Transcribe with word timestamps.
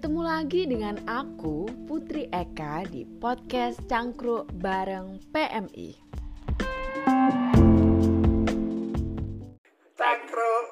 Ketemu 0.00 0.24
lagi 0.24 0.64
dengan 0.64 0.96
aku, 1.04 1.68
Putri 1.84 2.24
Eka, 2.32 2.88
di 2.88 3.04
podcast 3.04 3.84
Cangkruk 3.84 4.48
bareng 4.56 5.20
PMI. 5.28 5.92
Cangkruk. 9.92 10.68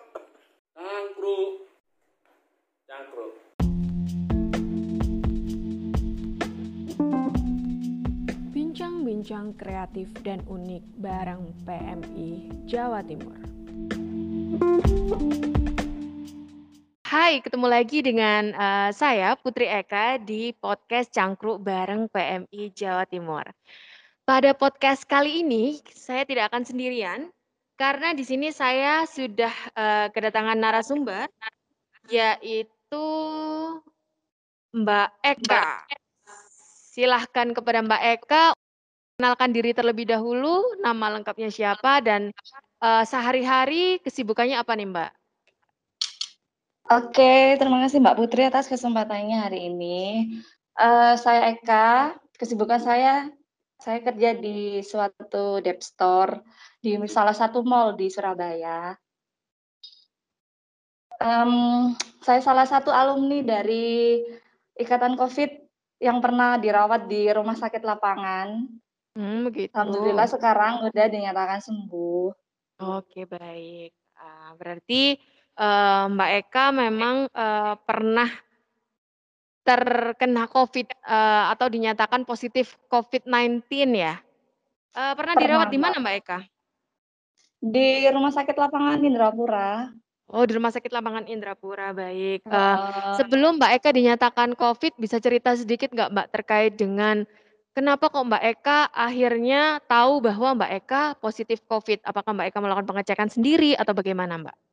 Cangkruk. 0.72 1.52
Cangkruk. 2.88 3.34
Bincang-bincang 8.56 9.52
kreatif 9.60 10.08
dan 10.24 10.40
unik 10.48 11.04
bareng 11.04 11.52
PMI 11.68 12.48
Jawa 12.64 13.04
Timur. 13.04 13.36
Hai, 17.18 17.42
ketemu 17.42 17.66
lagi 17.66 17.98
dengan 17.98 18.54
uh, 18.54 18.94
saya 18.94 19.34
Putri 19.34 19.66
Eka 19.66 20.22
di 20.22 20.54
podcast 20.54 21.10
Cangkruk 21.10 21.58
bareng 21.58 22.06
PMI 22.06 22.70
Jawa 22.70 23.10
Timur. 23.10 23.42
Pada 24.22 24.54
podcast 24.54 25.02
kali 25.02 25.42
ini 25.42 25.82
saya 25.90 26.22
tidak 26.22 26.54
akan 26.54 26.62
sendirian 26.62 27.26
karena 27.74 28.14
di 28.14 28.22
sini 28.22 28.54
saya 28.54 29.02
sudah 29.02 29.50
uh, 29.74 30.06
kedatangan 30.14 30.62
narasumber 30.62 31.26
yaitu 32.06 33.06
Mbak 34.78 35.10
Eka. 35.18 35.90
Silahkan 36.94 37.50
kepada 37.50 37.82
Mbak 37.82 38.02
Eka 38.14 38.54
kenalkan 39.18 39.50
diri 39.50 39.74
terlebih 39.74 40.06
dahulu, 40.06 40.62
nama 40.86 41.18
lengkapnya 41.18 41.50
siapa 41.50 41.98
dan 41.98 42.30
uh, 42.78 43.02
sehari-hari 43.02 43.98
kesibukannya 44.06 44.54
apa 44.54 44.78
nih 44.78 44.86
Mbak? 44.86 45.10
Oke, 46.88 47.60
terima 47.60 47.84
kasih 47.84 48.00
Mbak 48.00 48.16
Putri 48.16 48.48
atas 48.48 48.64
kesempatannya 48.64 49.44
hari 49.44 49.68
ini. 49.68 50.32
Uh, 50.72 51.20
saya 51.20 51.52
Eka, 51.52 52.16
kesibukan 52.40 52.80
saya, 52.80 53.28
saya 53.76 54.00
kerja 54.00 54.32
di 54.32 54.80
suatu 54.80 55.60
debt 55.60 55.84
store 55.84 56.40
di 56.80 56.96
salah 57.04 57.36
satu 57.36 57.60
mall 57.60 57.92
di 57.92 58.08
Surabaya. 58.08 58.96
Um, 61.20 61.92
saya 62.24 62.40
salah 62.40 62.64
satu 62.64 62.88
alumni 62.88 63.44
dari 63.44 64.24
Ikatan 64.72 65.12
COVID 65.20 65.50
yang 66.00 66.24
pernah 66.24 66.56
dirawat 66.56 67.04
di 67.04 67.28
rumah 67.28 67.58
sakit 67.58 67.84
lapangan. 67.84 68.64
Hmm, 69.12 69.44
begitu. 69.44 69.76
Alhamdulillah 69.76 70.24
sekarang 70.24 70.88
udah 70.88 71.04
dinyatakan 71.04 71.60
sembuh. 71.60 72.32
Oke, 72.80 73.28
baik. 73.28 73.92
Uh, 74.16 74.56
berarti 74.56 75.20
uh, 75.58 76.04
Mbak 76.14 76.30
Eka 76.46 76.64
memang 76.70 77.26
uh, 77.34 77.74
pernah 77.82 78.30
terkena 79.66 80.48
COVID 80.48 80.86
uh, 81.04 81.52
atau 81.52 81.68
dinyatakan 81.68 82.24
positif 82.24 82.80
COVID-19 82.88 83.68
ya? 83.92 84.16
Uh, 84.96 85.12
pernah, 85.12 85.34
pernah 85.34 85.34
dirawat 85.36 85.68
di 85.68 85.78
mana 85.78 86.00
Mbak 86.00 86.14
Eka? 86.24 86.38
Di 87.58 88.06
Rumah 88.08 88.32
Sakit 88.32 88.56
Lapangan 88.56 89.02
Indrapura. 89.02 89.92
Oh, 90.28 90.44
di 90.48 90.56
Rumah 90.56 90.72
Sakit 90.72 90.88
Lapangan 90.88 91.28
Indrapura, 91.28 91.92
baik. 91.92 92.46
Uh, 92.48 92.54
uh, 92.54 93.14
sebelum 93.20 93.60
Mbak 93.60 93.72
Eka 93.82 93.90
dinyatakan 93.92 94.56
COVID, 94.56 94.96
bisa 94.96 95.20
cerita 95.20 95.52
sedikit 95.52 95.92
nggak 95.92 96.16
Mbak 96.16 96.28
terkait 96.32 96.72
dengan 96.78 97.28
kenapa 97.76 98.08
kok 98.08 98.24
Mbak 98.24 98.44
Eka 98.56 98.88
akhirnya 98.92 99.84
tahu 99.84 100.24
bahwa 100.24 100.64
Mbak 100.64 100.72
Eka 100.80 101.02
positif 101.20 101.60
COVID? 101.68 102.08
Apakah 102.08 102.32
Mbak 102.32 102.46
Eka 102.54 102.58
melakukan 102.64 102.88
pengecekan 102.88 103.28
sendiri 103.28 103.76
atau 103.76 103.92
bagaimana 103.92 104.40
Mbak? 104.40 104.67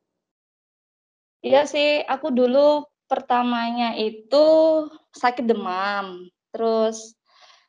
Iya 1.45 1.61
sih, 1.69 2.01
aku 2.01 2.33
dulu 2.33 2.89
pertamanya 3.05 3.93
itu 3.93 4.45
sakit 5.13 5.45
demam. 5.45 6.25
Terus 6.49 7.13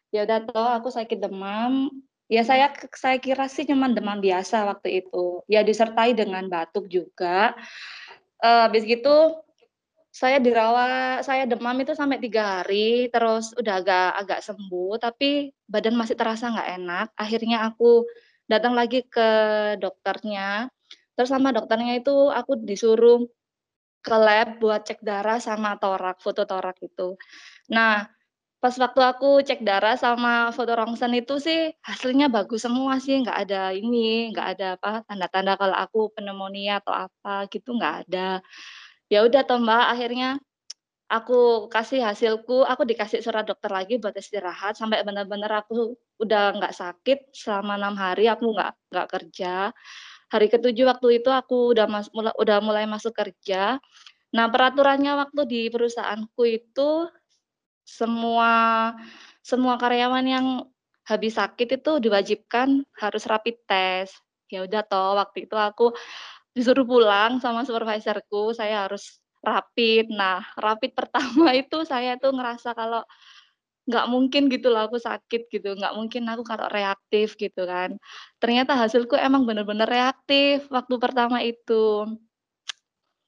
ya 0.09 0.25
udah 0.25 0.39
toh 0.49 0.71
aku 0.81 0.89
sakit 0.89 1.21
demam. 1.21 1.93
Ya 2.33 2.43
saya 2.43 2.73
saya 2.97 3.21
kira 3.21 3.47
sih 3.53 3.69
cuma 3.69 3.93
demam 3.93 4.17
biasa 4.25 4.65
waktu 4.65 5.05
itu. 5.05 5.45
Ya 5.45 5.61
disertai 5.61 6.17
dengan 6.17 6.49
batuk 6.49 6.89
juga. 6.89 7.53
Uh, 8.41 8.65
habis 8.65 8.89
gitu 8.89 9.45
saya 10.09 10.41
dirawat, 10.41 11.29
saya 11.29 11.45
demam 11.45 11.77
itu 11.77 11.93
sampai 11.93 12.17
tiga 12.17 12.65
hari, 12.65 13.13
terus 13.13 13.53
udah 13.61 13.85
agak 13.85 14.11
agak 14.25 14.41
sembuh, 14.41 14.97
tapi 14.97 15.53
badan 15.69 15.93
masih 15.93 16.17
terasa 16.17 16.49
nggak 16.49 16.71
enak. 16.81 17.07
Akhirnya 17.21 17.69
aku 17.69 18.09
datang 18.49 18.73
lagi 18.73 19.05
ke 19.05 19.29
dokternya, 19.77 20.73
terus 21.13 21.29
sama 21.29 21.53
dokternya 21.53 22.01
itu 22.01 22.33
aku 22.33 22.57
disuruh 22.65 23.29
ke 24.07 24.17
lab 24.17 24.49
buat 24.63 24.87
cek 24.87 25.03
darah 25.03 25.39
sama 25.43 25.75
torak, 25.83 26.23
foto 26.23 26.47
torak 26.47 26.79
itu. 26.79 27.19
Nah, 27.75 28.07
pas 28.63 28.75
waktu 28.79 29.01
aku 29.03 29.43
cek 29.47 29.61
darah 29.67 29.97
sama 29.99 30.51
foto 30.57 30.73
rongsen 30.79 31.13
itu 31.19 31.39
sih 31.43 31.75
hasilnya 31.83 32.27
bagus 32.31 32.67
semua 32.67 32.99
sih, 33.03 33.19
nggak 33.23 33.39
ada 33.47 33.75
ini, 33.75 34.31
nggak 34.35 34.49
ada 34.57 34.67
apa 34.79 34.93
tanda-tanda 35.09 35.55
kalau 35.61 35.77
aku 35.77 36.01
pneumonia 36.17 36.79
atau 36.83 36.95
apa 36.95 37.47
gitu 37.53 37.75
nggak 37.79 37.95
ada. 38.09 38.41
Ya 39.13 39.23
udah 39.27 39.43
toh 39.47 39.59
Mbak, 39.63 39.85
akhirnya 39.95 40.29
aku 41.11 41.71
kasih 41.71 42.03
hasilku, 42.03 42.67
aku 42.67 42.83
dikasih 42.87 43.23
surat 43.23 43.47
dokter 43.47 43.71
lagi 43.71 43.99
buat 44.03 44.15
istirahat 44.19 44.75
sampai 44.79 45.03
benar-benar 45.07 45.63
aku 45.67 45.95
udah 46.23 46.59
nggak 46.59 46.75
sakit 46.75 47.19
selama 47.35 47.79
enam 47.79 47.95
hari 47.99 48.27
aku 48.27 48.51
nggak 48.55 48.73
nggak 48.91 49.09
kerja 49.13 49.71
hari 50.33 50.47
ketujuh 50.51 50.87
waktu 50.91 51.23
itu 51.23 51.31
aku 51.31 51.75
udah 51.75 51.87
mas 51.87 52.09
mula, 52.11 52.35
udah 52.39 52.59
mulai 52.63 52.85
masuk 52.89 53.15
kerja. 53.15 53.79
Nah, 54.35 54.47
peraturannya 54.51 55.17
waktu 55.17 55.41
di 55.47 55.61
perusahaanku 55.71 56.43
itu 56.47 57.09
semua 57.87 58.53
semua 59.41 59.79
karyawan 59.79 60.27
yang 60.27 60.47
habis 61.07 61.39
sakit 61.39 61.79
itu 61.79 61.93
diwajibkan 62.03 62.83
harus 62.99 63.23
rapid 63.31 63.57
test. 63.71 64.19
Ya 64.51 64.67
udah 64.67 64.83
toh 64.87 65.15
waktu 65.19 65.47
itu 65.47 65.55
aku 65.55 65.95
disuruh 66.51 66.83
pulang 66.87 67.39
sama 67.39 67.63
supervisorku, 67.63 68.51
saya 68.57 68.89
harus 68.89 69.23
rapid. 69.47 70.11
Nah, 70.11 70.43
rapid 70.59 70.93
pertama 70.99 71.55
itu 71.63 71.87
saya 71.87 72.19
tuh 72.19 72.35
ngerasa 72.35 72.75
kalau 72.75 73.07
nggak 73.87 74.07
mungkin 74.11 74.51
gitu 74.51 74.67
loh 74.75 74.91
aku 74.91 74.99
sakit 74.99 75.47
gitu, 75.51 75.79
nggak 75.79 75.95
mungkin 75.95 76.27
aku 76.27 76.43
kalau 76.43 76.67
reaktif 76.71 77.39
gitu 77.39 77.63
kan. 77.71 77.95
Ternyata 78.43 78.75
hasilku 78.75 79.15
emang 79.15 79.47
bener-bener 79.47 79.87
reaktif 79.87 80.67
waktu 80.75 80.95
pertama 80.99 81.39
itu. 81.47 82.03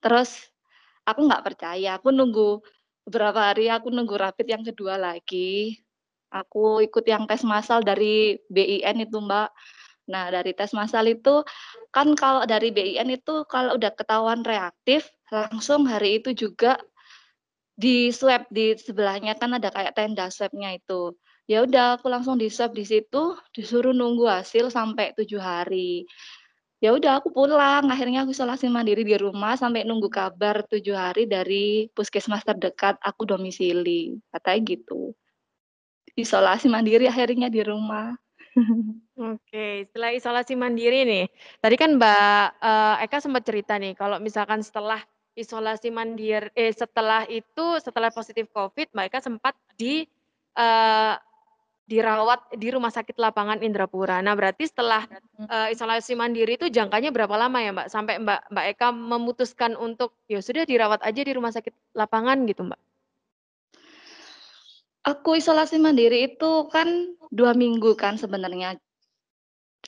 Terus 0.02 0.50
aku 1.06 1.20
nggak 1.30 1.44
percaya, 1.46 1.98
aku 1.98 2.10
nunggu 2.10 2.58
beberapa 3.06 3.54
hari 3.54 3.70
aku 3.70 3.88
nunggu 3.94 4.18
rapid 4.18 4.46
yang 4.50 4.64
kedua 4.66 4.98
lagi. 4.98 5.78
Aku 6.28 6.84
ikut 6.84 7.06
yang 7.08 7.24
tes 7.24 7.40
massal 7.46 7.80
dari 7.80 8.36
BIN 8.52 9.00
itu 9.00 9.16
Mbak. 9.16 9.48
Nah 10.12 10.28
dari 10.28 10.52
tes 10.52 10.74
massal 10.76 11.08
itu 11.08 11.40
kan 11.94 12.12
kalau 12.18 12.44
dari 12.44 12.74
BIN 12.74 13.08
itu 13.14 13.46
kalau 13.48 13.78
udah 13.80 13.92
ketahuan 13.96 14.44
reaktif 14.44 15.08
langsung 15.32 15.84
hari 15.88 16.20
itu 16.20 16.32
juga 16.36 16.80
di 17.78 18.10
swab 18.10 18.50
di 18.50 18.74
sebelahnya 18.74 19.38
kan 19.38 19.54
ada 19.54 19.70
kayak 19.70 19.94
tenda 19.94 20.26
swabnya 20.34 20.74
itu. 20.74 21.14
Ya 21.46 21.62
udah 21.62 21.96
aku 21.96 22.10
langsung 22.10 22.36
di 22.36 22.50
swab 22.50 22.74
di 22.74 22.82
situ, 22.82 23.38
disuruh 23.54 23.94
nunggu 23.94 24.26
hasil 24.26 24.68
sampai 24.74 25.14
tujuh 25.14 25.38
hari. 25.38 26.04
Ya 26.82 26.90
udah 26.94 27.22
aku 27.22 27.30
pulang, 27.30 27.86
akhirnya 27.90 28.26
aku 28.26 28.34
isolasi 28.34 28.66
mandiri 28.70 29.06
di 29.06 29.14
rumah 29.14 29.54
sampai 29.54 29.86
nunggu 29.86 30.10
kabar 30.10 30.66
tujuh 30.66 30.94
hari 30.94 31.26
dari 31.30 31.86
puskesmas 31.94 32.42
terdekat 32.42 32.98
aku 32.98 33.26
domisili, 33.26 34.18
katanya 34.34 34.74
gitu. 34.74 35.14
Isolasi 36.18 36.66
mandiri 36.66 37.06
akhirnya 37.06 37.46
di 37.46 37.62
rumah. 37.62 38.14
Oke, 39.34 39.86
setelah 39.90 40.10
isolasi 40.14 40.54
mandiri 40.58 41.06
nih, 41.06 41.26
tadi 41.62 41.74
kan 41.78 41.94
Mbak 41.98 42.46
uh, 42.62 42.94
Eka 43.06 43.18
sempat 43.22 43.42
cerita 43.46 43.78
nih, 43.78 43.94
kalau 43.98 44.22
misalkan 44.22 44.62
setelah 44.62 45.02
isolasi 45.38 45.94
mandiri 45.94 46.50
eh 46.58 46.74
setelah 46.74 47.22
itu 47.30 47.78
setelah 47.78 48.10
positif 48.10 48.50
Covid 48.50 48.90
mereka 48.90 49.22
sempat 49.22 49.54
di 49.78 50.02
uh, 50.58 51.14
dirawat 51.88 52.52
di 52.60 52.68
rumah 52.68 52.92
sakit 52.92 53.16
lapangan 53.16 53.64
Indrapura. 53.64 54.20
Nah, 54.20 54.36
berarti 54.36 54.68
setelah 54.68 55.08
uh, 55.48 55.72
isolasi 55.72 56.12
mandiri 56.12 56.60
itu 56.60 56.68
jangkanya 56.68 57.08
berapa 57.08 57.32
lama 57.32 57.64
ya, 57.64 57.72
Mbak? 57.72 57.88
Sampai 57.88 58.20
Mbak 58.20 58.52
Mbak 58.52 58.64
Eka 58.76 58.88
memutuskan 58.92 59.72
untuk 59.72 60.12
ya 60.28 60.44
sudah 60.44 60.68
dirawat 60.68 61.00
aja 61.00 61.24
di 61.24 61.32
rumah 61.32 61.48
sakit 61.48 61.72
lapangan 61.96 62.44
gitu, 62.44 62.68
Mbak? 62.68 62.80
Aku 65.08 65.40
isolasi 65.40 65.80
mandiri 65.80 66.28
itu 66.28 66.68
kan 66.68 67.16
dua 67.32 67.56
minggu 67.56 67.96
kan 67.96 68.20
sebenarnya. 68.20 68.76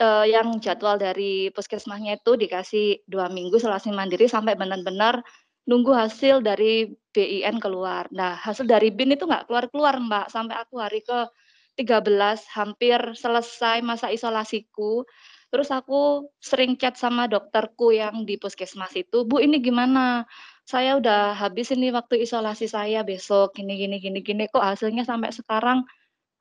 Uh, 0.00 0.24
yang 0.24 0.56
jadwal 0.64 0.96
dari 0.96 1.52
puskesmasnya 1.52 2.16
itu 2.24 2.32
dikasih 2.32 3.04
dua 3.04 3.28
minggu 3.28 3.60
isolasi 3.60 3.92
mandiri 3.92 4.24
sampai 4.32 4.56
benar-benar 4.56 5.20
nunggu 5.68 5.92
hasil 5.92 6.40
dari 6.40 6.88
BIN 7.12 7.60
keluar. 7.60 8.08
Nah, 8.08 8.32
hasil 8.32 8.64
dari 8.64 8.88
BIN 8.88 9.12
itu 9.20 9.28
nggak 9.28 9.44
keluar-keluar, 9.44 10.00
Mbak, 10.00 10.32
sampai 10.32 10.56
aku 10.56 10.80
hari 10.80 11.04
ke 11.04 11.28
13 11.76 12.48
hampir 12.56 12.96
selesai 13.12 13.84
masa 13.84 14.08
isolasiku. 14.08 15.04
Terus 15.52 15.68
aku 15.68 16.32
sering 16.40 16.80
chat 16.80 16.96
sama 16.96 17.28
dokterku 17.28 17.92
yang 17.92 18.24
di 18.24 18.40
puskesmas 18.40 18.96
itu, 18.96 19.28
"Bu, 19.28 19.44
ini 19.44 19.60
gimana? 19.60 20.24
"Saya 20.64 20.96
udah 20.96 21.36
habis 21.36 21.76
ini 21.76 21.92
waktu 21.92 22.24
isolasi 22.24 22.72
saya 22.72 23.04
besok, 23.04 23.52
gini 23.52 23.76
gini 23.76 24.00
gini 24.00 24.24
gini, 24.24 24.48
kok 24.48 24.64
hasilnya 24.64 25.04
sampai 25.04 25.28
sekarang 25.34 25.84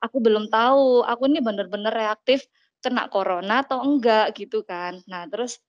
aku 0.04 0.18
belum 0.22 0.48
tahu, 0.52 1.04
aku 1.04 1.22
ini 1.30 1.40
bener-bener 1.44 1.92
reaktif 1.92 2.44
kena 2.84 3.08
corona 3.12 3.62
atau 3.64 3.80
enggak," 3.84 4.32
gitu 4.38 4.62
kan. 4.66 5.00
Nah 5.10 5.26
terus, 5.30 5.60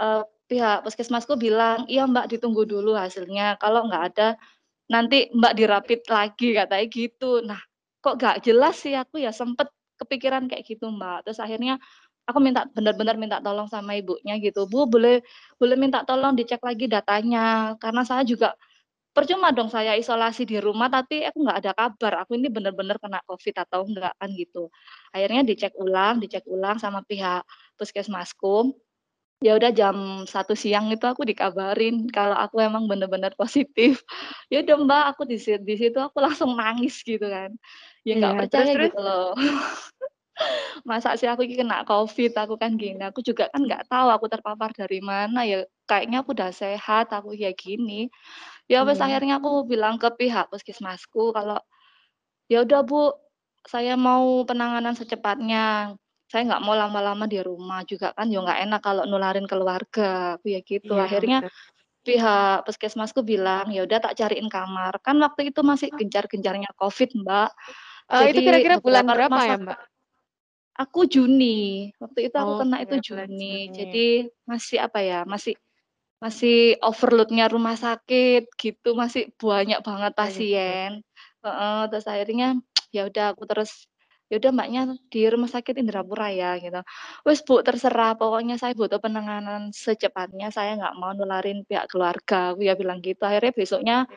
eee, 0.00 0.22
pihak 0.50 0.84
puskesmasku 0.86 1.36
bilang, 1.40 1.86
"Iya 1.90 2.06
Mbak, 2.10 2.32
ditunggu 2.38 2.64
dulu 2.68 2.94
hasilnya, 2.98 3.56
kalau 3.62 3.86
nggak 3.88 4.04
ada 4.14 4.28
nanti 4.92 5.28
Mbak 5.34 5.54
di-rapid 5.58 6.00
lagi," 6.10 6.48
katanya 6.58 6.86
gitu. 6.92 7.40
Nah, 7.46 7.60
kok 8.04 8.16
nggak 8.20 8.36
jelas 8.46 8.76
sih 8.82 8.94
aku 8.98 9.20
ya 9.22 9.30
sempet 9.34 9.68
kepikiran 10.00 10.46
kayak 10.50 10.64
gitu 10.68 10.90
Mbak, 10.92 11.26
terus 11.28 11.40
akhirnya 11.42 11.78
aku 12.28 12.38
minta 12.44 12.66
bener-bener 12.72 13.16
minta 13.20 13.38
tolong 13.44 13.66
sama 13.70 13.94
ibunya 13.98 14.36
gitu, 14.42 14.66
"Bu, 14.70 14.86
boleh 14.90 15.22
boleh 15.60 15.76
minta 15.80 16.02
tolong 16.08 16.34
dicek 16.38 16.60
lagi 16.64 16.86
datanya, 16.90 17.74
karena 17.82 18.02
saya 18.06 18.22
juga 18.28 18.54
percuma 19.14 19.52
dong 19.54 19.68
saya 19.72 19.94
isolasi 19.96 20.44
di 20.48 20.58
rumah 20.60 20.88
tapi 20.92 21.24
aku 21.28 21.38
nggak 21.44 21.58
ada 21.64 21.72
kabar, 21.76 22.12
aku 22.26 22.36
ini 22.40 22.48
bener-bener 22.52 22.96
kena 23.00 23.20
Covid 23.28 23.54
atau 23.64 23.84
enggak," 23.88 24.12
kan 24.20 24.30
gitu. 24.36 24.68
Akhirnya 25.14 25.42
dicek 25.46 25.72
ulang 25.78 26.18
dicek 26.24 26.44
ulang 26.48 26.76
sama 26.82 27.04
pihak 27.06 27.44
puskesmasku, 27.80 28.72
ya 29.44 29.58
udah 29.58 29.70
jam 29.74 29.96
1.00 30.28 30.54
siang 30.58 30.88
itu 30.94 31.04
aku 31.06 31.22
dikabarin 31.26 32.06
kalau 32.14 32.34
aku 32.38 32.62
emang 32.62 32.86
bener-bener 32.90 33.32
positif. 33.38 34.00
Ya 34.52 34.60
udah 34.64 34.76
Mbak, 34.84 35.04
aku 35.16 35.22
di 35.30 35.38
sit 35.40 35.64
di 35.64 35.74
situ 35.80 35.96
aku 36.00 36.20
langsung 36.22 36.54
nangis 36.60 37.00
gitu 37.06 37.24
kan, 37.26 37.50
ya 38.06 38.14
nggak 38.20 38.34
terus 38.52 38.68
percaya 38.68 38.72
terus? 38.76 38.92
gitu 38.92 39.00
loh. 39.02 39.32
Masa 40.88 41.14
sih 41.20 41.28
aku 41.30 41.44
kena 41.48 41.84
Covid, 41.88 42.32
aku 42.36 42.56
kan 42.60 42.74
gini, 42.80 43.00
aku 43.04 43.20
juga 43.24 43.48
kan 43.52 43.62
nggak 43.66 43.88
tahu 43.92 44.08
aku 44.12 44.26
terpapar 44.32 44.70
dari 44.76 45.00
mana 45.04 45.44
ya, 45.46 45.64
kayaknya 45.90 46.22
aku 46.24 46.32
udah 46.36 46.50
sehat, 46.54 47.12
aku 47.14 47.34
kayak 47.38 47.56
gini. 47.60 48.10
Ya 48.72 48.80
wes 48.88 49.00
Iya. 49.00 49.04
akhirnya 49.04 49.34
aku 49.40 49.50
bilang 49.72 49.96
ke 50.02 50.08
pihak 50.20 50.48
puskesmasku 50.52 51.22
kalau, 51.36 51.58
"Ya 52.52 52.64
udah 52.66 52.80
Bu, 52.88 53.12
saya 53.68 53.94
mau 53.98 54.44
penanganan 54.48 54.94
secepatnya, 55.00 55.94
saya 56.30 56.42
nggak 56.48 56.62
mau 56.66 56.74
lama-lama 56.78 57.24
di 57.32 57.38
rumah 57.48 57.80
juga 57.90 58.08
kan 58.18 58.28
ya 58.34 58.38
nggak 58.44 58.60
enak 58.68 58.80
kalau 58.86 59.04
nularin 59.10 59.46
keluarga," 59.50 60.36
aku 60.40 60.46
ya 60.54 60.60
gitu. 60.66 60.92
Iya, 60.92 61.06
Akhirnya 61.06 61.38
betul. 61.40 61.50
pihak 62.06 62.64
puskesmasku 62.68 63.20
bilang, 63.26 63.70
"Ya 63.76 63.82
udah 63.88 63.98
tak 64.04 64.14
cariin 64.20 64.48
kamar," 64.52 64.94
kan 65.06 65.16
waktu 65.24 65.50
itu 65.54 65.60
masih 65.66 65.90
Oh. 65.90 65.98
gencar-gencarnya 65.98 66.70
Covid 66.80 67.10
Mbak, 67.24 67.50
itu 68.30 68.38
jadi 68.38 68.44
kira-kira 68.46 68.76
bulan 68.82 69.06
berapa 69.12 69.40
ya 69.50 69.56
Mbak? 69.62 69.78
Aku 70.80 71.04
Juni, 71.04 71.92
waktu 72.00 72.32
itu 72.32 72.36
aku 72.40 72.56
kena 72.56 72.80
Oke, 72.80 72.88
itu 72.88 72.96
Juni, 72.96 73.68
Juni. 73.68 73.76
jadi 73.76 74.32
masih 74.48 74.80
apa 74.80 75.04
ya, 75.04 75.28
masih 75.28 75.52
masih 76.22 76.78
overload-nya 76.86 77.46
rumah 77.54 77.74
sakit 77.74 78.42
gitu, 78.62 78.94
masih 79.02 79.22
banyak 79.42 79.80
banget 79.82 80.12
Oh 80.20 80.30
gitu. 80.30 80.52
pasien 80.58 80.90
heeh, 81.44 81.78
terus 81.90 82.06
akhirnya 82.12 82.48
ya 82.94 83.02
udah 83.10 83.24
aku 83.34 83.44
terus, 83.50 83.70
"Ya 84.30 84.38
udah 84.40 84.50
Mbaknya 84.54 84.80
di 85.12 85.20
rumah 85.32 85.50
sakit 85.50 85.74
Indrapura 85.82 86.30
ya," 86.34 86.56
gitu. 86.62 86.80
"Wes 87.26 87.40
Bu, 87.46 87.60
terserah 87.66 88.14
pokoknya 88.20 88.56
saya 88.62 88.72
butuh 88.78 88.98
penanganan 89.02 89.74
secepatnya, 89.74 90.48
saya 90.54 90.78
nggak 90.80 90.94
mau 91.00 91.12
nularin 91.18 91.66
pihak 91.68 91.90
keluarga," 91.92 92.54
aku 92.54 92.62
ya 92.68 92.74
bilang 92.80 93.00
gitu. 93.04 93.20
Akhirnya 93.26 93.52
besoknya 93.56 93.96
Oke. 94.08 94.16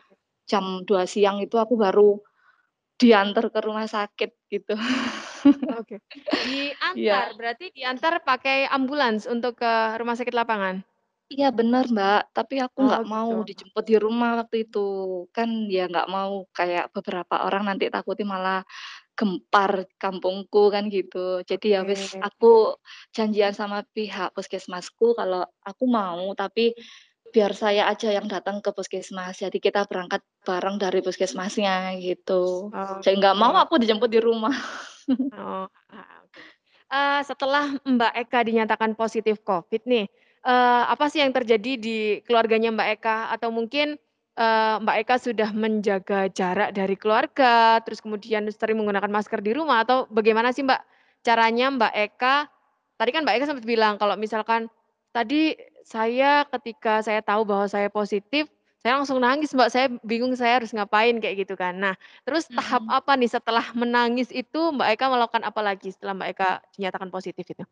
jam 0.50 0.64
2.00 0.88 1.04
siang 1.10 1.38
itu 1.44 1.56
aku 1.60 1.74
baru 1.78 2.18
diantar 3.00 3.50
ke 3.54 3.60
rumah 3.66 3.86
sakit 3.90 4.30
gitu. 4.52 4.74
Oke, 5.74 5.98
diantar, 6.44 7.26
Iya. 7.26 7.36
berarti 7.38 7.64
diantar 7.74 8.22
pakai 8.22 8.70
ambulans 8.70 9.26
untuk 9.26 9.58
ke 9.62 9.72
rumah 10.00 10.14
sakit 10.18 10.34
lapangan? 10.36 10.86
Iya 11.32 11.46
bener 11.58 11.84
Mbak, 11.90 12.18
tapi 12.38 12.54
aku 12.62 12.78
Oh 12.78 12.84
nggak 12.86 13.02
mau 13.12 13.30
gitu. 13.34 13.46
dijemput 13.48 13.82
di 13.90 13.96
rumah 14.04 14.30
waktu 14.38 14.56
itu, 14.62 14.78
kan 15.34 15.48
ya 15.74 15.90
nggak 15.90 16.06
mau 16.14 16.46
kayak 16.54 16.94
beberapa 16.94 17.34
orang 17.46 17.62
nanti 17.66 17.90
takutnya 17.90 18.26
malah 18.34 18.58
gempar 19.18 19.86
kampungku 20.02 20.74
kan 20.74 20.84
gitu. 20.90 21.46
Jadi 21.46 21.66
ya 21.78 21.80
wis 21.86 22.02
Oke. 22.10 22.26
aku 22.26 22.74
janjian 23.14 23.54
sama 23.54 23.86
pihak 23.94 24.34
puskesmasku 24.34 25.14
kalau 25.18 25.46
aku 25.62 25.84
mau, 25.86 26.34
tapi 26.34 26.74
biar 27.34 27.52
saya 27.54 27.82
aja 27.92 28.10
yang 28.18 28.26
datang 28.30 28.58
ke 28.64 28.70
puskesmas, 28.76 29.38
jadi 29.42 29.58
kita 29.66 29.80
berangkat 29.90 30.22
bareng 30.46 30.76
dari 30.82 31.00
puskesmasnya 31.06 31.94
gitu. 32.02 32.74
Jadi 33.04 33.14
nggak 33.22 33.36
mau 33.38 33.54
Oke. 33.54 33.62
aku 33.62 33.78
dijemput 33.82 34.10
di 34.10 34.18
rumah. 34.22 34.54
Oh, 35.32 35.68
heeh, 35.90 36.22
oke. 36.24 36.46
Eee, 36.90 37.20
setelah 37.26 37.74
Mbak 37.82 38.12
Eka 38.26 38.40
dinyatakan 38.46 38.94
positif 38.94 39.42
Covid 39.42 39.82
nih, 39.90 40.06
eee, 40.46 40.82
apa 40.94 41.04
sih 41.10 41.20
yang 41.22 41.34
terjadi 41.34 41.72
di 41.76 41.98
keluarganya 42.26 42.70
Mbak 42.74 42.88
Eka? 43.02 43.18
Atau 43.34 43.50
mungkin, 43.50 43.98
eee, 44.38 44.74
Mbak 44.82 44.96
Eka 45.04 45.16
sudah 45.20 45.50
menjaga 45.52 46.30
jarak 46.30 46.70
dari 46.76 46.94
keluarga, 46.94 47.82
terus 47.84 47.98
kemudian 48.04 48.46
sering 48.54 48.78
menggunakan 48.80 49.10
masker 49.10 49.42
di 49.42 49.52
rumah, 49.58 49.82
atau 49.84 50.06
bagaimana 50.14 50.54
sih 50.54 50.62
Mbak, 50.64 50.80
caranya 51.26 51.66
Mbak 51.74 51.94
Eka 51.98 52.36
tadi 52.96 53.10
kan 53.12 53.22
Mbak 53.28 53.34
Eka 53.42 53.46
sempet 53.52 53.66
bilang 53.68 54.00
kalau 54.00 54.16
misalkan, 54.16 54.70
"Tadi 55.12 55.52
saya 55.84 56.46
ketika 56.48 57.04
saya 57.04 57.20
tahu 57.20 57.44
bahwa 57.44 57.66
saya 57.68 57.92
positif, 57.92 58.48
saya 58.80 58.96
langsung 58.96 59.20
nangis 59.20 59.52
Mbak, 59.52 59.68
saya 59.74 59.86
bingung 60.06 60.32
saya 60.38 60.62
harus 60.62 60.72
ngapain," 60.72 61.18
kayak 61.20 61.44
gitu 61.46 61.54
kan. 61.60 61.76
Nah, 61.76 61.94
terus 62.24 62.48
tahap 62.56 62.86
Mhm. 62.86 62.92
apa 62.92 63.12
nih 63.20 63.28
setelah 63.32 63.66
menangis 63.76 64.30
itu 64.32 64.72
Mbak 64.72 64.88
Eka 64.96 65.06
melakukan 65.12 65.44
apa 65.44 65.60
lagi 65.60 65.92
setelah 65.92 66.14
Mbak 66.16 66.28
Eka 66.38 66.48
dinyatakan 66.78 67.10
positif 67.12 67.44
itu? 67.52 67.64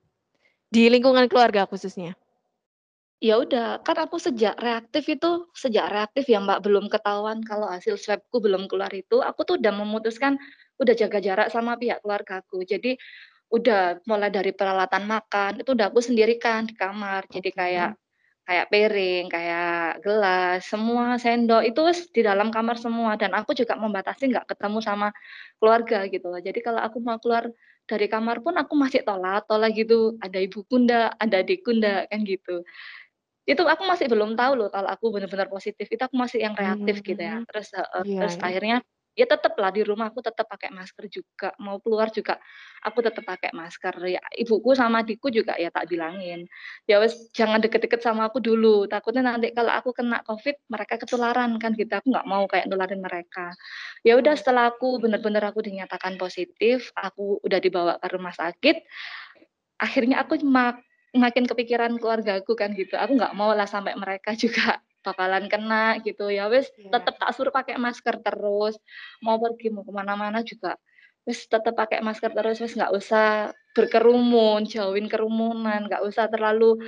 Di 0.73 0.89
lingkungan 0.93 1.27
keluarga 1.31 1.65
khususnya? 1.71 2.17
Ya 3.23 3.39
udah, 3.39 3.79
kan 3.87 3.95
aku 4.03 4.19
sejak 4.19 4.59
reaktif 4.59 5.07
itu 5.07 5.47
sejak 5.55 5.87
reaktif 5.95 6.27
ya 6.27 6.43
Mbak, 6.43 6.67
belum 6.67 6.91
ketahuan 6.91 7.47
kalau 7.47 7.71
hasil 7.71 7.95
swab-ku 7.95 8.43
belum 8.43 8.67
keluar 8.67 8.91
itu, 8.91 9.23
aku 9.23 9.47
tuh 9.47 9.55
udah 9.63 9.71
memutuskan, 9.71 10.35
udah 10.83 10.95
jaga 10.99 11.23
jarak 11.23 11.49
sama 11.55 11.79
pihak 11.79 12.03
keluargaku. 12.03 12.67
Jadi, 12.67 12.99
udah 13.55 14.03
mulai 14.11 14.31
dari 14.35 14.51
peralatan 14.55 15.07
makan, 15.07 15.63
itu 15.63 15.71
udah 15.79 15.87
aku 15.95 16.03
sendirikan 16.03 16.67
di 16.71 16.75
kamar. 16.79 17.27
Jadi 17.31 17.51
Oke. 17.55 17.59
kayak 17.61 17.91
kayak 18.47 18.67
piring, 18.73 19.25
kayak 19.33 20.03
gelas, 20.07 20.63
semua 20.71 21.19
sendok, 21.19 21.67
itu 21.67 21.83
di 22.15 22.23
dalam 22.23 22.55
kamar 22.55 22.79
semua, 22.79 23.19
dan 23.19 23.35
aku 23.35 23.59
juga 23.59 23.75
membatasi 23.79 24.31
nggak 24.33 24.47
ketemu 24.55 24.79
sama 24.87 25.09
keluarga 25.59 26.07
gitu 26.11 26.31
loh. 26.31 26.39
Jadi 26.43 26.61
kalau 26.63 26.79
aku 26.83 26.99
mau 27.03 27.19
keluar 27.19 27.51
dari 27.91 28.07
kamar 28.11 28.41
pun 28.47 28.55
aku 28.59 28.75
masih 28.79 29.03
tolat-tolah 29.07 29.71
gitu, 29.75 30.17
"Ada 30.23 30.39
ibuku 30.47 30.79
ndak? 30.87 31.19
Ada 31.21 31.43
adikku 31.45 31.73
ndak?" 31.79 32.07
Kan 32.13 32.23
gitu. 32.29 32.63
Itu 33.49 33.63
aku 33.69 33.85
masih 33.85 34.09
belum 34.09 34.35
tahu 34.41 34.53
loh 34.57 34.69
kalau 34.73 34.89
aku 34.89 35.13
bener-bener 35.13 35.49
positif, 35.53 35.85
itu 35.93 36.01
aku 36.05 36.17
masih 36.17 36.41
yang 36.45 36.57
reaktif 36.57 37.05
gitu 37.05 37.21
ya. 37.21 37.37
Mmm, 37.37 37.45
Terus 37.49 37.69
heeh, 37.77 38.05
iya 38.05 38.21
terus 38.21 38.35
iya. 38.39 38.45
akhirnya 38.45 38.81
ya 39.15 39.31
teteplah 39.31 39.71
di 39.71 39.87
rumah 39.87 40.11
aku 40.11 40.19
tetep 40.27 40.43
pakai 40.51 40.75
masker 40.75 41.07
juga, 41.07 41.55
mau 41.63 41.79
keluar 41.79 42.11
juga 42.11 42.41
aku 42.83 42.99
tetep 43.05 43.23
pakai 43.23 43.53
masker. 43.55 43.95
Ya 44.11 44.19
ibuku 44.35 44.75
sama 44.75 45.05
adikku 45.07 45.31
juga 45.31 45.55
ya 45.61 45.71
tak 45.71 45.87
bilangin, 45.93 46.49
"Ya 46.91 46.99
wis 46.99 47.31
jangan 47.37 47.63
deket-deket 47.63 48.03
sama 48.03 48.27
aku 48.27 48.43
dulu, 48.43 48.89
takutnya 48.91 49.23
nanti 49.23 49.55
kalau 49.55 49.71
aku 49.71 49.95
kena 49.95 50.19
Covid 50.27 50.57
mereka 50.73 50.99
ketularan," 50.99 51.61
kan 51.63 51.77
gitu, 51.79 51.93
aku 51.95 52.11
nggak 52.11 52.27
mau 52.27 52.45
kayak 52.51 52.67
nularin 52.67 52.99
mereka. 53.05 53.55
Ya 54.07 54.19
udah 54.19 54.35
setelah 54.39 54.73
aku 54.75 54.99
Oke. 54.99 55.05
bener-bener 55.05 55.43
aku 55.47 55.63
dinyatakan 55.65 56.17
positif, 56.21 56.91
aku 56.99 57.39
udah 57.45 57.59
dibawa 57.63 57.97
ke 58.03 58.09
rumah 58.15 58.35
sakit, 58.35 58.83
akhirnya 59.81 60.23
aku 60.25 60.41
mak 60.47 60.81
makin 61.17 61.45
kepikiran 61.49 61.93
keluargaku 62.01 62.53
kan 62.59 62.71
gitu, 62.77 62.95
aku 62.99 63.17
nggak 63.19 63.35
maulah 63.39 63.67
sampai 63.69 63.95
mereka 63.99 64.35
juga 64.45 64.81
bakalan 65.07 65.47
kena 65.53 66.01
gitu. 66.05 66.29
Ya 66.33 66.49
wis 66.53 66.69
Iya. 66.69 67.01
tetep 67.01 67.15
tak 67.21 67.31
suruh 67.37 67.53
pakai 67.55 67.77
masker 67.81 68.17
terus, 68.25 68.75
mau 69.25 69.37
pergi, 69.43 69.69
mau 69.75 69.83
ke 69.87 69.93
mana-mana 69.95 70.41
juga 70.47 70.77
wis 71.29 71.47
tetep 71.49 71.73
pakai 71.77 72.01
masker 72.05 72.31
terus, 72.37 72.59
wis 72.61 72.75
nggak 72.77 72.93
usah 72.95 73.53
berkerumun, 73.77 74.69
jauhin 74.69 75.09
kerumunan, 75.11 75.89
nggak 75.89 76.05
usah 76.07 76.29
terlalu 76.31 76.79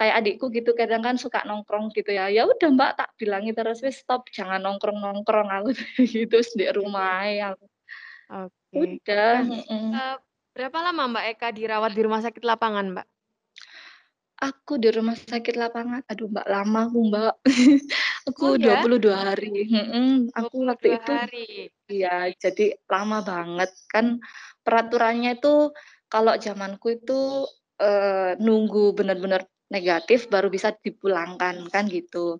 kayak 0.00 0.14
adikku 0.20 0.46
gitu 0.52 0.70
kadang 0.76 1.00
kan 1.06 1.16
suka 1.16 1.40
nongkrong 1.48 1.88
gitu 1.96 2.10
ya, 2.12 2.28
ya 2.28 2.44
udah 2.44 2.68
Mbak 2.76 2.90
tak 3.00 3.08
bilangin 3.20 3.54
terus, 3.56 3.80
"Wis 3.86 3.96
stop, 4.04 4.28
jangan 4.36 4.60
nongkrong-nongkrong," 4.64 5.48
aku 5.56 5.68
gitu, 6.14 6.34
"wis 6.40 6.50
ndek 6.56 6.76
rumah 6.76 7.24
aku." 7.50 7.64
Oke. 8.30 8.80
Udah, 8.82 9.36
eee, 9.96 10.14
berapa 10.54 10.78
lama 10.86 11.02
Mbak 11.12 11.24
Eka 11.36 11.48
dirawat 11.58 11.92
di 11.96 12.00
rumah 12.06 12.20
sakit 12.24 12.42
lapangan, 12.44 12.86
Mbak? 12.94 13.06
Aku 14.36 14.76
di 14.76 14.92
rumah 14.92 15.16
sakit 15.16 15.56
lapangan, 15.56 16.04
aduh 16.12 16.28
Mbak, 16.28 16.44
lama 16.44 16.80
aku 16.92 16.98
Mbak. 17.08 17.34
Aku 18.28 18.42
Oh 18.52 18.54
dua 18.60 18.76
ya? 18.76 18.80
puluh 18.84 18.98
dua 19.00 19.16
hari 19.32 19.48
dua 19.48 20.28
aku 20.36 20.56
waktu 20.68 20.84
dua 20.92 20.96
itu 21.00 21.12
hari. 21.16 21.46
iya, 21.88 22.16
jadi 22.36 22.76
lama 22.84 23.24
banget. 23.24 23.70
Kan 23.88 24.20
peraturannya 24.60 25.40
itu 25.40 25.72
kalau 26.12 26.36
zamanku 26.36 27.00
itu, 27.00 27.48
eee, 27.80 28.36
nunggu 28.36 28.92
bener-bener 28.92 29.48
negatif 29.72 30.28
baru 30.28 30.52
bisa 30.52 30.76
dipulangkan, 30.84 31.64
kan 31.72 31.88
gitu. 31.88 32.36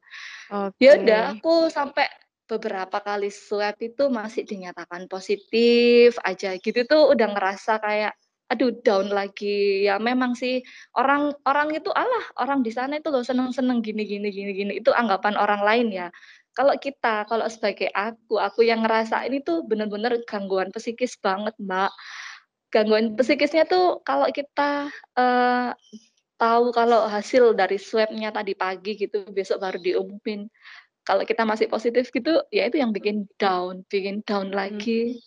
Ya 0.77 1.01
udah 1.01 1.33
aku 1.33 1.73
sampai 1.73 2.13
beberapa 2.45 3.01
kali 3.01 3.33
swab 3.33 3.81
itu 3.81 4.13
masih 4.13 4.45
dinyatakan 4.45 5.09
positif 5.09 6.21
aja 6.23 6.53
gitu 6.61 6.85
tuh 6.85 7.11
udah 7.17 7.27
ngerasa 7.33 7.81
kayak 7.81 8.13
aduh 8.53 8.71
down 8.87 9.09
lagi. 9.13 9.85
Ya 9.89 9.99
memang 10.03 10.35
sih 10.39 10.63
orang 10.99 11.35
orang 11.49 11.73
itu, 11.77 11.91
"Alah 11.95 12.25
orang 12.41 12.61
di 12.67 12.71
sana 12.75 12.99
itu 13.01 13.09
loh 13.15 13.23
seneng-seneng 13.27 13.81
gini 13.85 14.03
gini 14.07 14.29
gini 14.35 14.53
gini." 14.57 14.73
Itu 14.81 14.91
anggapan 14.95 15.35
orang 15.41 15.63
lain 15.67 15.89
ya. 15.95 16.09
Kalau 16.57 16.75
kita, 16.81 17.27
kalau 17.31 17.47
sebagai 17.53 17.89
aku, 17.93 18.41
aku 18.41 18.65
yang 18.65 18.81
ngerasain 18.87 19.31
itu 19.35 19.61
bener-bener 19.69 20.21
gangguan 20.29 20.73
psikis 20.75 21.17
banget, 21.21 21.53
Mbak. 21.61 21.93
Gangguan 22.75 23.15
psikisnya 23.19 23.65
tuh 23.71 24.03
kalau 24.07 24.29
kita, 24.35 24.91
eee, 25.19 25.71
tahu 26.41 26.71
kalau 26.75 27.07
hasil 27.09 27.55
dari 27.59 27.79
swab-nya 27.81 28.31
tadi 28.35 28.53
pagi 28.59 28.97
gitu, 29.01 29.25
besok 29.33 29.63
baru 29.65 29.79
diumumin. 29.83 30.49
Kalau 31.09 31.25
kita 31.29 31.45
masih 31.49 31.67
positif 31.73 32.11
gitu, 32.15 32.43
ya 32.55 32.69
itu 32.71 32.79
yang 32.83 32.93
bikin 32.97 33.27
down, 33.41 33.83
bikin 33.93 34.23
down 34.29 34.53
Mmm. 34.53 34.57
lagi. 34.57 35.19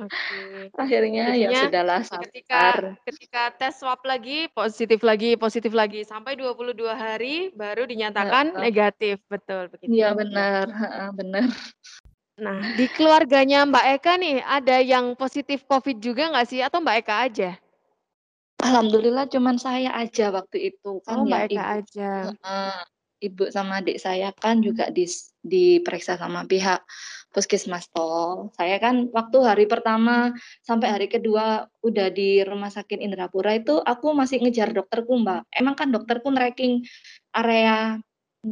Oke. 0.00 0.72
Akhirnya 0.72 1.36
ya 1.36 1.52
Jadinya 1.52 1.60
sudahlah 1.68 2.00
ketika 2.00 2.60
sabar. 2.60 2.76
ketika 3.04 3.42
tes 3.60 3.74
swab 3.76 4.00
lagi, 4.08 4.48
positif 4.56 5.00
lagi 5.04 5.36
positif 5.36 5.72
lagi, 5.76 6.00
sampai 6.06 6.32
22 6.38 6.96
hari 6.96 7.52
baru 7.52 7.84
dinyatakan 7.84 8.56
negatif, 8.56 9.20
betul 9.28 9.68
Iya 9.84 10.16
begitu. 10.16 10.16
bener, 10.16 10.64
heeh, 10.72 11.08
bener. 11.12 11.48
Nah, 12.40 12.72
di 12.72 12.88
keluarganya 12.88 13.68
Mbak 13.68 13.86
Eka 14.00 14.12
nih, 14.16 14.36
ada 14.40 14.76
yang 14.80 15.12
positif 15.12 15.60
Covid 15.68 16.00
juga 16.00 16.32
nggak 16.32 16.48
sih 16.48 16.60
atau 16.64 16.80
Mbak 16.80 16.96
Eka 17.04 17.16
aja? 17.28 17.50
Alhamdulillah 18.62 19.26
cuman 19.28 19.58
saya 19.58 19.90
aja 19.92 20.30
waktu 20.32 20.72
itu, 20.72 21.02
kan 21.04 21.20
Oh, 21.20 21.26
ya 21.28 21.28
Mbak 21.28 21.42
Eka 21.52 21.60
ibu 21.60 21.72
aja. 21.82 22.12
heeh, 22.30 22.78
ibu 23.22 23.46
sama 23.54 23.78
adik 23.78 24.02
saya 24.02 24.34
kan 24.34 24.58
juga 24.58 24.90
dis 24.90 25.30
diperiksa 25.46 26.18
sama 26.18 26.42
pihak 26.42 26.82
puskesmas 27.30 27.88
toh. 27.94 28.50
Saya 28.58 28.76
kan 28.82 29.08
waktu 29.14 29.38
hari 29.40 29.64
pertama 29.70 30.34
sampai 30.66 30.88
hari 30.90 31.06
kedua 31.08 31.70
udah 31.80 32.10
di 32.10 32.42
Rumah 32.42 32.68
Sakit 32.68 32.98
Indrapura 33.00 33.56
itu 33.56 33.78
aku 33.80 34.12
masih 34.12 34.42
ngejar 34.42 34.74
dokterku, 34.74 35.16
Mbak. 35.22 35.48
Emang 35.54 35.74
kan 35.78 35.88
dokterku 35.94 36.28
tracking 36.34 36.82
area 37.32 37.96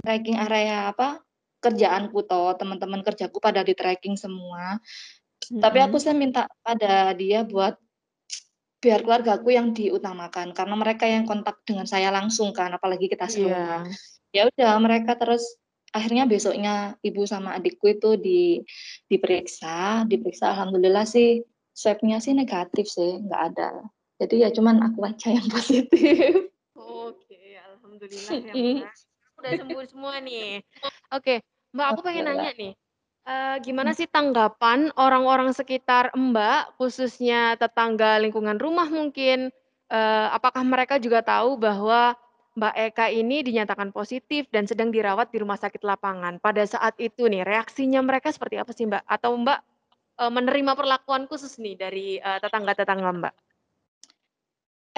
tracking 0.07 0.39
area 0.39 0.95
apa, 0.95 1.19
kerjaanku 1.59 2.23
toh, 2.25 2.55
teman-teman 2.55 3.03
kerjaku 3.03 3.43
pada 3.43 3.67
di-tracking 3.67 4.15
semua. 4.15 4.79
Tapi 5.50 5.79
aku 5.83 5.99
Mhm. 5.99 6.03
sih 6.03 6.15
minta 6.15 6.47
pada 6.62 7.11
dia 7.12 7.43
buat 7.43 7.75
biar 8.81 9.05
keluargaku 9.05 9.53
yang 9.53 9.77
diutamakan, 9.77 10.57
karena 10.57 10.75
mereka 10.79 11.05
yang 11.05 11.29
kontak 11.29 11.61
dengan 11.69 11.85
saya 11.85 12.09
langsung 12.09 12.55
kan, 12.57 12.73
apalagi 12.73 13.12
kita. 13.12 13.29
Iya. 13.29 13.85
Ya 14.31 14.47
udah 14.47 14.79
mereka 14.79 15.19
terus 15.19 15.43
akhirnya 15.91 16.23
besoknya 16.31 16.95
ibu 17.03 17.27
sama 17.27 17.59
adikku 17.59 17.91
itu 17.91 18.15
di 18.15 18.63
diperiksa 19.11 20.07
diperiksa 20.07 20.55
alhamdulillah 20.55 21.03
sih 21.03 21.43
swab-nya 21.75 22.21
sih 22.23 22.35
negatif 22.37 22.87
sih, 22.91 23.19
nggak 23.27 23.43
ada. 23.55 23.71
Jadi 24.21 24.45
ya 24.45 24.49
cuman 24.53 24.85
aku 24.85 25.01
aja 25.07 25.33
yang 25.33 25.49
positif. 25.55 26.51
Oke, 26.77 27.39
alhamdulillah 27.57 28.37
ya. 28.45 28.55
Udah 29.41 29.51
sembuh 29.57 29.85
semua 29.89 30.15
nih. 30.21 30.61
Oke, 31.17 31.41
Mbak, 31.73 31.87
aku 31.97 32.01
pengen 32.05 32.25
nanya 32.29 32.51
nih, 32.55 32.73
eee, 33.25 33.55
gimana 33.65 33.91
sih 33.97 34.07
tanggapan 34.07 34.93
orang-orang 34.95 35.51
sekitar 35.57 36.13
Mbak, 36.13 36.77
khususnya 36.77 37.57
tetangga 37.57 38.21
lingkungan 38.21 38.61
rumah 38.61 38.87
mungkin, 38.93 39.49
eee, 39.89 40.27
apakah 40.37 40.61
mereka 40.63 41.01
juga 41.01 41.25
tahu 41.25 41.57
bahwa 41.57 42.15
Mbak 42.59 42.75
Eka 42.75 43.07
ini 43.14 43.47
dinyatakan 43.47 43.95
positif 43.95 44.50
dan 44.50 44.66
sedang 44.66 44.90
dirawat 44.90 45.30
di 45.30 45.38
rumah 45.38 45.54
sakit 45.54 45.87
lapangan? 45.87 46.42
Pada 46.42 46.66
saat 46.66 46.99
itu 46.99 47.30
nih, 47.30 47.47
reaksinya 47.47 48.02
mereka 48.02 48.35
seperti 48.35 48.59
apa 48.59 48.75
sih, 48.75 48.90
Mbak? 48.90 49.07
Atau 49.07 49.38
Mbak, 49.38 49.59
eee, 50.19 50.30
menerima 50.35 50.73
perlakuan 50.75 51.30
khusus 51.30 51.62
nih 51.62 51.78
dari, 51.78 52.19
eee, 52.19 52.38
tetangga-tetangga 52.42 53.11
Mbak? 53.23 53.35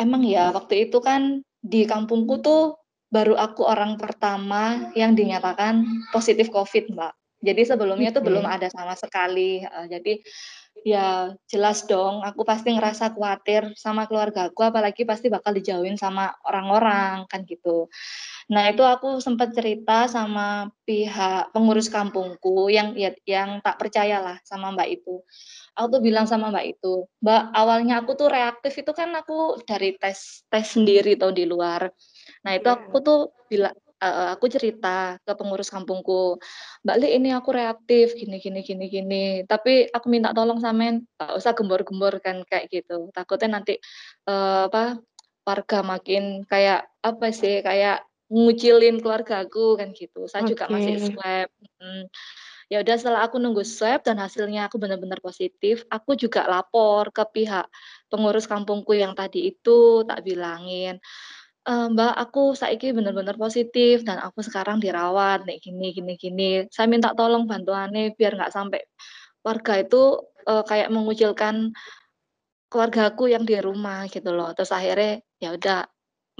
Emang 0.00 0.24
ya, 0.24 0.48
waktu 0.56 0.88
itu 0.88 0.96
kan 1.04 1.44
di 1.60 1.84
kampungku 1.84 2.40
tuh 2.40 2.80
baru 3.12 3.36
aku 3.36 3.68
orang 3.68 4.00
pertama 4.00 4.88
yang 4.96 5.12
dinyatakan 5.12 5.84
positif 6.08 6.48
Covid, 6.48 6.88
Mbak. 6.96 7.12
Jadi 7.42 7.62
sebelumnya 7.68 8.14
tuh 8.14 8.24
belum 8.24 8.48
ada 8.48 8.72
sama 8.72 8.96
sekali, 8.96 9.60
heeh. 9.60 9.84
Jadi 9.92 10.12
ya 10.82 11.36
jelas 11.46 11.84
dong 11.86 12.24
aku 12.26 12.42
pasti 12.48 12.72
ngerasa 12.74 13.12
kuatir 13.14 13.70
sama 13.78 14.08
keluargaku, 14.10 14.60
apalagi 14.66 15.04
pasti 15.06 15.28
bakal 15.30 15.52
dijauhin 15.54 15.94
sama 16.00 16.32
orang-orang, 16.48 17.28
kan 17.30 17.44
gitu. 17.46 17.86
Nah 18.52 18.68
itu 18.72 18.82
aku 18.86 19.20
sempet 19.22 19.54
cerita 19.56 20.06
sama 20.10 20.70
pihak 20.88 21.52
pengurus 21.54 21.88
kampungku 21.92 22.68
yang 22.72 22.94
ya 22.98 23.12
yang 23.28 23.60
tak 23.64 23.78
percayalah 23.82 24.38
sama 24.46 24.72
Mbak 24.74 24.88
itu. 25.02 25.22
Aku 25.78 25.86
tuh 25.98 26.02
bilang 26.04 26.26
sama 26.28 26.50
Mbak 26.54 26.66
itu, 26.78 27.06
"Mbak, 27.24 27.42
awalnya 27.56 27.94
aku 28.04 28.12
tuh 28.18 28.28
reaktif 28.32 28.74
itu 28.80 28.92
kan 28.96 29.10
aku 29.16 29.60
dari 29.68 29.96
tes 30.00 30.44
tes 30.52 30.66
sendiri 30.76 31.16
toh 31.20 31.32
di 31.34 31.44
luar." 31.48 31.90
Nah 32.46 32.52
itu 32.58 32.68
aku 32.70 32.98
Iya. 33.02 33.06
tuh 33.08 33.20
bila 33.50 33.70
heeh, 34.02 34.26
aku 34.34 34.46
cerita 34.52 35.16
ke 35.24 35.32
pengurus 35.38 35.70
kampungku, 35.72 36.36
"Mbak 36.84 36.96
Li, 37.00 37.08
ini 37.18 37.30
aku 37.34 37.50
reaktif 37.54 38.14
gini 38.18 38.36
gini 38.42 38.60
gini 38.66 38.84
gini, 38.92 39.24
tapi 39.48 39.86
aku 39.90 40.06
minta 40.12 40.34
tolong 40.36 40.58
sampean 40.62 41.06
nggak 41.18 41.32
usah 41.38 41.52
gembor-gembor," 41.58 42.18
kan 42.24 42.42
kayak 42.50 42.66
gitu. 42.74 43.08
Takutnya 43.16 43.58
nanti, 43.62 43.78
eee, 44.28 44.60
apa, 44.68 44.98
warga 45.48 45.78
makin 45.86 46.44
kayak 46.46 46.86
apa 47.04 47.26
sih, 47.34 47.62
kayak 47.66 48.06
ngucilin 48.32 48.98
keluargaku 49.04 49.76
kan 49.80 49.92
gitu. 49.94 50.24
Saya 50.30 50.42
juga 50.48 50.66
masih 50.72 50.96
swab, 51.00 51.48
mhm. 51.82 52.08
Ya 52.72 52.80
udah 52.84 52.96
setelah 53.00 53.22
aku 53.28 53.36
nunggu 53.42 53.62
swab 53.66 54.02
dan 54.06 54.16
hasilnya 54.22 54.68
aku 54.70 54.76
bener-bener 54.82 55.20
positif, 55.22 55.84
aku 55.92 56.16
juga 56.18 56.46
lapor 56.48 57.10
ke 57.14 57.24
pihak 57.34 57.66
pengurus 58.12 58.46
kampungku 58.50 58.94
yang 58.96 59.12
tadi 59.18 59.50
itu, 59.54 60.02
tak 60.08 60.24
bilangin, 60.26 60.98
"Mbak, 61.66 62.12
aku 62.18 62.58
saiki 62.58 62.90
bener-bener 62.90 63.38
positif 63.38 64.02
dan 64.02 64.18
aku 64.18 64.42
sekarang 64.42 64.82
dirawat 64.82 65.46
nek 65.46 65.62
gini 65.62 65.94
gini 65.94 66.12
gini. 66.18 66.50
Saya 66.74 66.90
minta 66.90 67.14
tolong 67.14 67.46
bantuane 67.46 68.10
biar 68.18 68.34
nggak 68.34 68.50
sampai 68.50 68.82
warga 69.46 69.78
itu, 69.82 70.18
kayak 70.42 70.90
mengucilkan 70.90 71.70
keluargaku 72.72 73.30
yang 73.34 73.44
di 73.46 73.58
rumah," 73.62 74.06
gitu 74.10 74.30
loh. 74.34 74.50
Terus 74.56 74.72
akhirnya 74.74 75.22
ya 75.42 75.50
udah, 75.58 75.80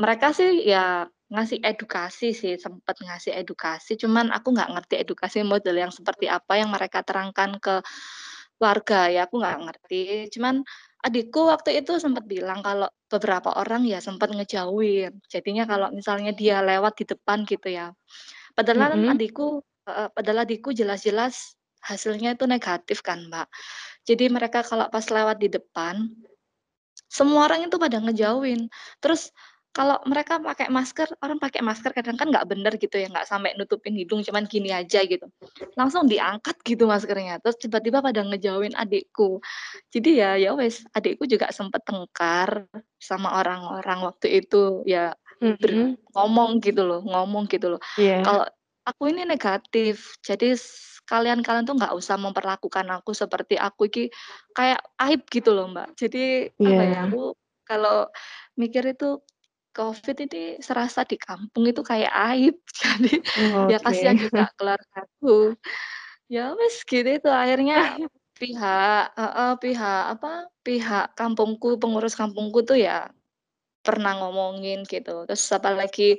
mereka 0.02 0.34
sih 0.34 0.66
ya 0.66 1.06
ngasih 1.32 1.60
edukasi 1.64 2.34
sih, 2.36 2.54
sempet 2.60 2.96
ngasih 3.02 3.32
edukasi, 3.38 3.96
cuman 4.00 4.30
aku 4.34 4.54
nggak 4.56 4.70
ngerti 4.74 4.94
edukasi 5.04 5.38
model 5.46 5.76
yang 5.78 5.92
seperti 5.94 6.26
apa 6.30 6.58
yang 6.60 6.70
mereka 6.74 7.02
terangkan 7.06 7.58
ke 7.62 7.82
warga 8.62 9.08
ya, 9.14 9.26
aku 9.30 9.38
nggak 9.42 9.58
ngerti. 9.70 10.02
Cuman 10.34 10.62
adikku 11.02 11.50
waktu 11.50 11.82
itu 11.82 11.98
sempet 11.98 12.24
bilang 12.30 12.62
kalau 12.62 12.88
beberapa 13.10 13.50
orang 13.58 13.82
ya 13.86 13.98
sempet 13.98 14.30
ngejauhin. 14.32 15.12
Jadinya 15.28 15.66
kalau 15.66 15.90
misalnya 15.90 16.32
dia 16.34 16.62
lewat 16.62 16.94
di 17.02 17.04
depan 17.10 17.44
gitu 17.46 17.68
ya, 17.70 17.90
padahal 18.56 18.78
kan 18.88 18.92
Mhm. 19.02 19.12
adikku 19.18 19.62
padahal 19.86 20.46
adikku 20.46 20.70
jelas-jelas 20.70 21.58
hasilnya 21.82 22.38
itu 22.38 22.46
negatif 22.46 23.02
kan, 23.02 23.26
Mbak. 23.26 23.48
Jadi 24.06 24.24
mereka 24.30 24.62
kalau 24.62 24.86
pas 24.90 25.02
lewat 25.10 25.42
di 25.42 25.50
depan, 25.50 26.06
semua 27.10 27.50
orang 27.50 27.66
itu 27.66 27.76
pada 27.76 27.98
ngejauhin. 27.98 28.70
Terus 29.02 29.34
kalau 29.72 29.96
mereka 30.08 30.36
pakai 30.40 30.68
masker, 30.72 31.08
orang 31.24 31.40
pakai 31.40 31.60
masker 31.64 31.92
kadang 31.96 32.16
kan 32.20 32.28
nggak 32.32 32.44
bener 32.48 32.72
gitu 32.76 32.96
ya, 33.00 33.08
nggak 33.12 33.24
sampai 33.28 33.56
nutupin 33.56 33.96
hidung, 33.96 34.20
cuman 34.24 34.44
gini 34.48 34.70
aja 34.72 35.00
gitu. 35.08 35.26
Langsung 35.80 36.06
diangkat 36.12 36.60
gitu 36.64 36.84
maskernya, 36.88 37.40
terus 37.40 37.56
tiba-tiba 37.60 38.00
pada 38.04 38.20
ngejauhin 38.24 38.76
adikku. 38.76 39.40
Jadi 39.94 40.20
ya 40.20 40.36
ya 40.40 40.52
wes, 40.56 40.84
adikku 40.96 41.24
juga 41.28 41.48
sempet 41.54 41.82
tengkar 41.88 42.68
sama 43.00 43.40
orang-orang 43.40 44.04
waktu 44.08 44.44
itu, 44.44 44.84
ya 44.88 45.16
ber 45.60 45.72
Mhm. 45.72 45.96
ngomong 46.16 46.60
gitu 46.64 46.82
loh 46.84 47.00
ngomong 47.04 47.48
gitu 47.48 47.76
loh, 47.76 47.80
Iya. 47.96 48.24
kalau 48.24 48.44
aku 48.88 49.08
ini 49.12 49.24
negatif, 49.28 50.16
jadi 50.26 50.54
kalian-kalian 51.08 51.64
tuh 51.68 51.76
nggak 51.80 51.94
usah 51.98 52.16
memperlakukan 52.20 52.86
aku 52.94 53.10
seperti 53.16 53.56
aku 53.58 53.88
iki 53.90 54.04
kayak 54.56 54.80
aib 55.02 55.22
gitu 55.32 55.50
loh, 55.56 55.66
Mbak. 55.72 55.96
Jadi 55.98 56.50
apa 56.66 56.82
ya, 56.86 56.98
Iya. 56.98 57.08
aku 57.08 57.34
kalau 57.66 58.06
mikir 58.60 58.84
itu 58.94 59.18
Covid 59.76 60.16
ini 60.28 60.60
serasa 60.62 61.02
di 61.08 61.16
kampung 61.20 61.64
itu 61.68 61.80
kayak 61.84 62.12
aib. 62.34 62.54
Jadi 62.82 63.14
ya 63.70 63.76
Oke. 63.76 63.84
kasihan 63.84 64.16
juga 64.20 64.48
keluargaku. 64.58 65.56
Ya 66.30 66.52
wes 66.58 66.82
gitu 66.88 67.08
itu 67.08 67.28
akhirnya 67.30 67.98
pihak 68.40 69.12
heeh, 69.18 69.52
pihak 69.62 70.02
apa, 70.18 70.48
pihak 70.66 71.04
kampungku, 71.18 71.76
pengurus 71.82 72.14
kampungku 72.18 72.64
tuh 72.68 72.78
ya 72.80 73.12
pernah 73.86 74.12
ngomongin 74.20 74.84
gitu. 74.88 75.26
Terus 75.28 75.44
apalagi 75.56 76.18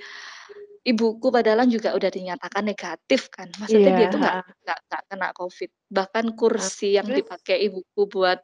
ibuku 0.84 1.28
padahal 1.32 1.64
juga 1.72 1.96
udah 1.98 2.12
dinyatakan 2.12 2.64
negatif 2.68 3.32
kan, 3.32 3.48
maksudnya 3.62 3.92
dia 3.96 4.08
Iya, 4.08 4.12
tuh 4.12 4.20
nggak 4.24 4.38
nggak 4.66 5.02
kena 5.12 5.30
Covid. 5.38 5.70
Bahkan 5.92 6.26
kursi 6.40 6.96
yang 7.00 7.08
terus? 7.08 7.18
dipakai 7.18 7.58
ibuku 7.68 8.02
buat 8.12 8.40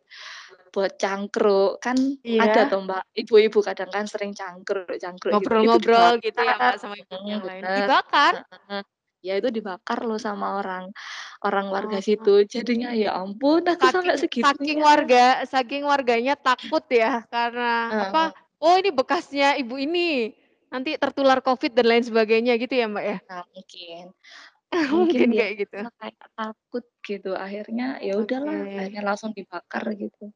buat 0.74 0.94
cangkruk, 1.02 1.82
kan 1.86 1.98
ada 2.42 2.60
Iya. 2.60 2.70
tuh, 2.70 2.80
Mbak, 2.86 3.04
ibu-ibu 3.26 3.60
kadang 3.68 3.90
kan 3.96 4.06
sering 4.12 4.32
cangkruk 4.40 4.88
cangkruk 5.04 5.36
gitu, 5.42 5.58
Ngobrol-ngobrol 5.58 6.18
gitu 6.26 6.40
ya, 6.42 6.58
dibakar 6.58 6.62
Mbak, 6.64 6.76
sama 6.82 6.96
ibu 6.98 7.14
yang 7.30 7.44
lain. 7.46 7.66
Dibakar? 7.76 8.36
ya 9.28 9.34
itu 9.40 9.50
dibakar 9.58 10.00
loh 10.08 10.16
sama 10.22 10.48
orang 10.64 10.86
orang 11.46 11.68
warga 11.76 11.98
Oh. 11.98 12.04
situ. 12.08 12.30
Jadinya 12.54 12.90
ya 12.96 13.10
ampun 13.22 13.62
aku 13.68 13.86
sampai 13.94 14.16
Saking 14.16 14.28
saking 14.42 14.80
segitunya. 14.84 14.84
warga 14.84 15.46
saking 15.48 15.88
warganya 15.88 16.34
takut 16.36 16.84
ya 16.92 17.24
karena 17.32 17.92
Heeh. 17.92 18.04
apa, 18.04 18.36
"Oh 18.60 18.76
ini 18.76 18.90
bekasnya 18.92 19.56
ibu 19.62 19.80
ini, 19.80 20.36
nanti 20.68 21.00
tertular 21.00 21.40
Covid," 21.40 21.72
dan 21.78 21.86
lain 21.88 22.04
sebagainya 22.04 22.60
gitu 22.60 22.74
ya, 22.76 22.88
Mbak, 22.92 23.06
ya? 23.06 23.18
Nah 23.28 23.42
mungkin, 23.54 24.04
mungkin 25.00 25.30
Mungkin 25.30 25.30
kayak 25.38 25.54
gitu. 25.68 25.80
kayak 26.00 26.18
takut 26.38 26.86
gitu 27.08 27.30
akhirnya 27.46 27.86
ya 28.08 28.14
udahlah 28.24 28.58
Oke. 28.58 28.78
akhirnya 28.78 29.02
langsung 29.10 29.32
dibakar 29.38 29.84
gitu. 30.02 30.32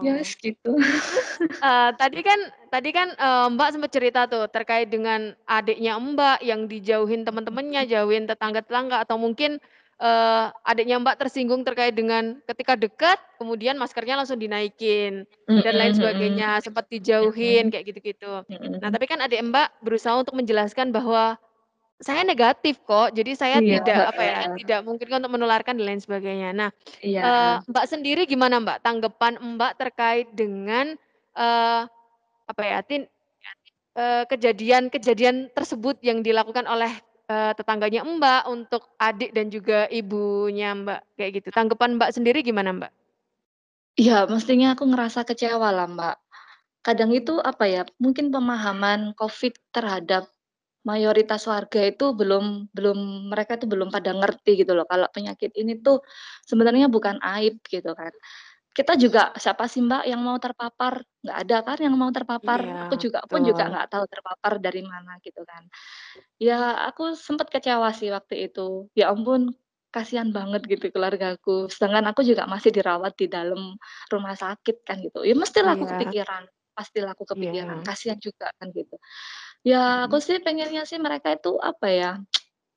Ya 0.00 0.14
Wow. 0.14 0.14
wis 0.14 0.38
gitu. 0.38 0.78
Eee, 1.62 1.90
tadi 1.98 2.22
kan 2.22 2.38
tadi 2.70 2.94
kan, 2.94 3.10
eee, 3.18 3.46
Mbak 3.58 3.68
sempet 3.74 3.90
cerita 3.90 4.30
tuh 4.30 4.46
terkait 4.46 4.86
dengan 4.86 5.34
adiknya 5.50 5.98
Mbak 5.98 6.38
yang 6.46 6.70
dijauhin 6.70 7.26
temen-temennya, 7.26 7.82
Mhm. 7.86 7.88
jauhin 7.90 8.30
tetangga-tetangga 8.30 9.02
atau 9.02 9.18
mungkin, 9.18 9.58
eee, 9.98 10.44
adiknya 10.62 11.02
Mbak 11.02 11.18
tersinggung 11.18 11.66
terkait 11.66 11.98
dengan 11.98 12.38
ketika 12.46 12.78
dekat 12.78 13.18
kemudian 13.42 13.74
maskernya 13.74 14.14
langsung 14.22 14.38
dinaikin 14.38 15.26
dan 15.58 15.74
lain 15.74 15.98
mhm. 15.98 15.98
sebagainya, 15.98 16.62
sempet 16.62 16.86
dijauhin 16.94 17.66
Mhm. 17.66 17.74
kayak 17.74 17.90
gitu-gitu. 17.90 18.46
Nah 18.78 18.88
Mhm. 18.90 18.94
tapi 18.94 19.10
kan 19.10 19.18
adik 19.18 19.42
Mbak 19.42 19.82
berusaha 19.82 20.14
untuk 20.14 20.38
menjelaskan 20.38 20.94
bahwa, 20.94 21.42
"Saya 21.98 22.22
negatif 22.22 22.78
kok, 22.86 23.10
jadi 23.10 23.32
saya 23.34 23.58
Iya, 23.58 23.78
tidak 23.90 24.14
apa 24.14 24.22
ya, 24.22 24.38
heeh. 24.42 24.58
tidak 24.58 24.86
memungkinkan 24.86 25.18
untuk 25.26 25.34
menularkan," 25.34 25.74
dan 25.82 25.86
lain 25.90 26.02
sebagainya. 26.02 26.54
Nah, 26.54 26.70
eee, 27.22 27.54
Iya. 27.56 27.68
Mbak 27.70 27.86
sendiri 27.90 28.22
gimana 28.30 28.62
Mbak, 28.62 28.78
tanggapan 28.86 29.34
Mbak 29.58 29.72
terkait 29.82 30.28
dengan, 30.34 30.94
eee, 31.34 31.80
apa 32.50 32.62
ya, 32.64 32.78
tin 32.86 33.06
eee, 33.98 34.24
kejadian-kejadian 34.30 35.52
tersebut 35.56 35.98
yang 36.06 36.22
dilakukan 36.26 36.66
oleh, 36.70 36.92
eee, 37.30 37.52
tetangganya 37.58 38.02
Mbak 38.06 38.42
untuk 38.50 38.82
adik 39.00 39.32
dan 39.36 39.50
juga 39.52 39.86
ibunya 39.92 40.74
Mbak, 40.76 41.00
kayak 41.18 41.32
gitu. 41.42 41.48
Tanggapan 41.54 41.96
Mbak 42.00 42.12
sendiri 42.16 42.40
gimana, 42.46 42.72
Mbak? 42.76 42.92
Iya, 43.96 44.28
mestinya 44.28 44.66
aku 44.76 44.84
ngerasa 44.90 45.20
kecewa 45.24 45.68
lah, 45.72 45.86
Mbak. 45.88 46.16
Kadang 46.86 47.10
itu, 47.14 47.34
apa 47.42 47.64
ya, 47.68 47.82
mungkin 48.02 48.30
pemahaman 48.34 49.12
Covid 49.18 49.54
terhadap 49.74 50.30
mayoritas 50.88 51.42
warga 51.52 51.80
itu 51.92 52.04
belum 52.20 52.72
belum 52.76 52.98
mereka 53.32 53.60
tuh 53.60 53.68
belum 53.72 53.88
pada 53.92 54.10
ngerti 54.16 54.50
gitu 54.64 54.72
loh, 54.78 54.86
kalau 54.88 55.06
penyakit 55.12 55.52
ini 55.60 55.72
tuh 55.84 56.00
sebenarnya 56.48 56.88
bukan 56.88 57.16
aib 57.36 57.60
gitu 57.68 57.92
kan. 57.92 58.12
Kita 58.72 58.94
juga 58.94 59.34
siapa 59.34 59.66
sih, 59.66 59.82
Mbak, 59.82 60.06
yang 60.06 60.22
mau 60.22 60.38
terpapar? 60.38 61.02
Nggak 61.26 61.38
ada 61.44 61.56
kan 61.66 61.78
yang 61.82 61.94
mau 61.98 62.10
terpapar. 62.14 62.60
Aku 62.86 62.94
Iya, 62.94 63.02
juga 63.10 63.20
pun 63.26 63.40
juga 63.42 63.66
betul. 63.66 63.72
nggak 63.74 63.86
tahu 63.90 64.04
terpapar 64.06 64.52
dari 64.62 64.82
mana 64.86 65.12
gitu 65.26 65.42
kan. 65.42 65.62
Ya 66.38 66.86
aku 66.86 67.18
sempet 67.18 67.50
kecewa 67.50 67.90
sih 67.90 68.14
waktu 68.14 68.46
itu. 68.46 68.86
Ya 68.94 69.10
ampun, 69.10 69.50
kasihan 69.90 70.30
banget 70.30 70.62
gitu 70.70 70.94
keluargaku, 70.94 71.66
sedangkan 71.72 72.06
aku 72.14 72.22
juga 72.22 72.46
masih 72.46 72.70
dirawat 72.70 73.18
di 73.18 73.26
dalam 73.26 73.74
rumah 74.12 74.36
sakit 74.38 74.86
kan 74.86 75.02
gitu. 75.02 75.26
Ya 75.26 75.34
mestilah 75.34 75.74
aku 75.74 75.84
Iya. 75.88 75.92
kepikiran 75.98 76.44
pastilah 76.78 77.10
aku 77.18 77.26
kepikiran, 77.34 77.82
Iya. 77.82 77.86
kasihan 77.90 78.18
juga 78.22 78.54
kan 78.62 78.70
gitu. 78.70 78.94
Ya 79.70 80.06
aku 80.06 80.16
Mhm. 80.18 80.24
sih 80.26 80.38
pengennya 80.44 80.82
sih 80.90 80.98
mereka 81.06 81.28
itu, 81.36 81.50
apa 81.70 81.86
ya, 82.00 82.10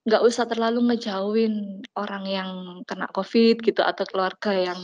nggak 0.07 0.23
usah 0.29 0.45
terlalu 0.51 0.79
ngejauhin 0.93 1.53
orang 2.01 2.23
yang 2.37 2.51
kena 2.89 3.07
Covid 3.17 3.55
gitu 3.67 3.81
atau 3.91 4.05
keluarga 4.11 4.51
yang 4.67 4.79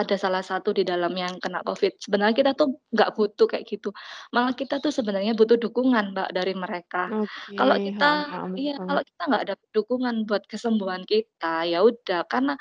ada 0.00 0.16
salah 0.24 0.42
satu 0.50 0.70
di 0.78 0.84
dalam 0.92 1.12
yang 1.24 1.34
kena 1.44 1.60
Covid. 1.68 1.92
Sebenarnya 2.04 2.36
kita 2.40 2.52
tuh 2.60 2.68
nggak 2.94 3.10
butuh 3.18 3.46
kayak 3.50 3.66
gitu, 3.72 3.90
malah 4.34 4.54
kita 4.60 4.76
tuh 4.84 4.92
sebenarnya 4.98 5.32
butuh 5.40 5.58
dukungan, 5.60 6.14
Mbak, 6.16 6.30
dari 6.38 6.54
mereka. 6.56 7.04
Oke, 7.10 7.58
Kalau 7.58 7.76
kita 7.86 8.10
iya, 8.58 8.74
kalau 8.88 9.02
kita 9.06 9.22
nggak 9.30 9.44
dapet 9.54 9.68
dukungan 9.76 10.16
buat 10.28 10.44
kesembuhan 10.50 11.02
kita, 11.08 11.66
ya 11.70 11.80
udah, 11.86 12.22
karena 12.32 12.54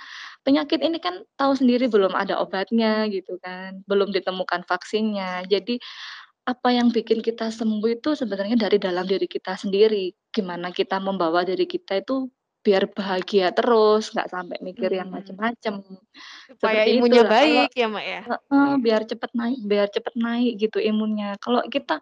penyakit 0.47 0.79
ini 0.85 0.97
kan 1.03 1.23
tahu 1.39 1.53
sendiri 1.59 1.85
belum 1.91 2.13
ada 2.17 2.39
obatnya 2.43 3.07
gitu 3.11 3.37
kan, 3.43 3.81
belum 3.89 4.09
ditemukan 4.15 4.63
vaksinnya. 4.69 5.45
Jadi 5.51 5.79
apa 6.47 6.69
yang 6.71 6.87
bikin 6.95 7.19
kita 7.19 7.51
sembuh 7.51 7.89
itu 7.99 8.15
sebenarnya 8.15 8.55
dari 8.55 8.79
dalam 8.79 9.03
diri 9.03 9.27
kita 9.27 9.59
sendiri, 9.59 10.15
gimana 10.31 10.71
kita 10.71 10.97
membawa 11.03 11.43
diri 11.43 11.67
kita 11.67 11.99
itu 11.99 12.31
biar 12.63 12.87
bahagia 12.95 13.51
terus, 13.55 14.11
nggak 14.15 14.27
sampai 14.31 14.57
mikir 14.63 14.91
yang 14.95 15.11
Mmm. 15.11 15.15
macem-macem. 15.19 15.83
Supaya 16.47 16.87
Seperti 16.87 16.91
imunnya 16.95 17.23
itulah, 17.23 17.31
kalau 17.35 17.63
baik 17.67 17.71
ya, 17.75 17.87
Mbak, 17.91 18.05
ya? 18.07 18.21
heeh, 18.27 18.69
Oke. 18.75 18.83
biar 18.83 19.01
cepet 19.11 19.31
naik 19.39 19.59
biar 19.71 19.87
cepet 19.91 20.13
naik 20.19 20.53
gitu 20.63 20.79
imunnya. 20.83 21.29
Kalau 21.43 21.61
kita 21.67 21.95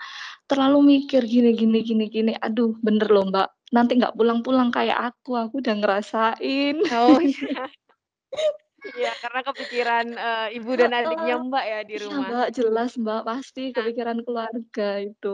terlalu 0.50 0.80
mikir 1.02 1.22
gini 1.26 1.52
gini 1.58 1.80
gini 1.86 2.06
gini, 2.10 2.34
aduh 2.42 2.74
bener 2.86 3.10
loh, 3.10 3.26
Mbak, 3.30 3.48
nanti 3.76 3.92
nggak 4.00 4.16
pulang-pulang 4.18 4.70
kayak 4.74 5.00
aku, 5.14 5.38
aku 5.38 5.62
udah 5.66 5.76
ngerasain. 5.82 6.76
Oh 6.94 7.18
iya. 7.22 7.66
Iya, 8.94 9.10
karena 9.22 9.40
kepikiran, 9.48 10.06
eee, 10.14 10.48
ibu 10.62 10.72
dan 10.78 10.92
adiknya. 10.94 11.34
Mbak 11.42 11.64
ya 11.72 11.80
di 11.90 11.96
Iya, 11.96 12.04
rumah. 12.04 12.30
Mbak, 12.30 12.46
jelas, 12.58 12.90
Mbak, 13.02 13.20
pasti 13.30 13.62
Nah 13.74 13.74
kepikiran 13.76 14.20
keluarga 14.26 14.84
itu. 15.08 15.28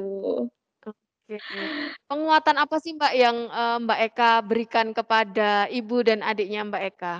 Oke. 0.88 1.70
Penguatan 2.10 2.58
apa 2.60 2.76
sih, 2.84 2.92
Mbak, 2.98 3.14
yang, 3.16 3.38
eee, 3.48 3.78
Mbak 3.86 4.00
Eka 4.12 4.32
berikan 4.44 4.88
kepada 4.92 5.70
ibu 5.72 6.02
dan 6.04 6.20
adiknya 6.26 6.62
Mbak 6.68 6.84
Eka? 6.96 7.16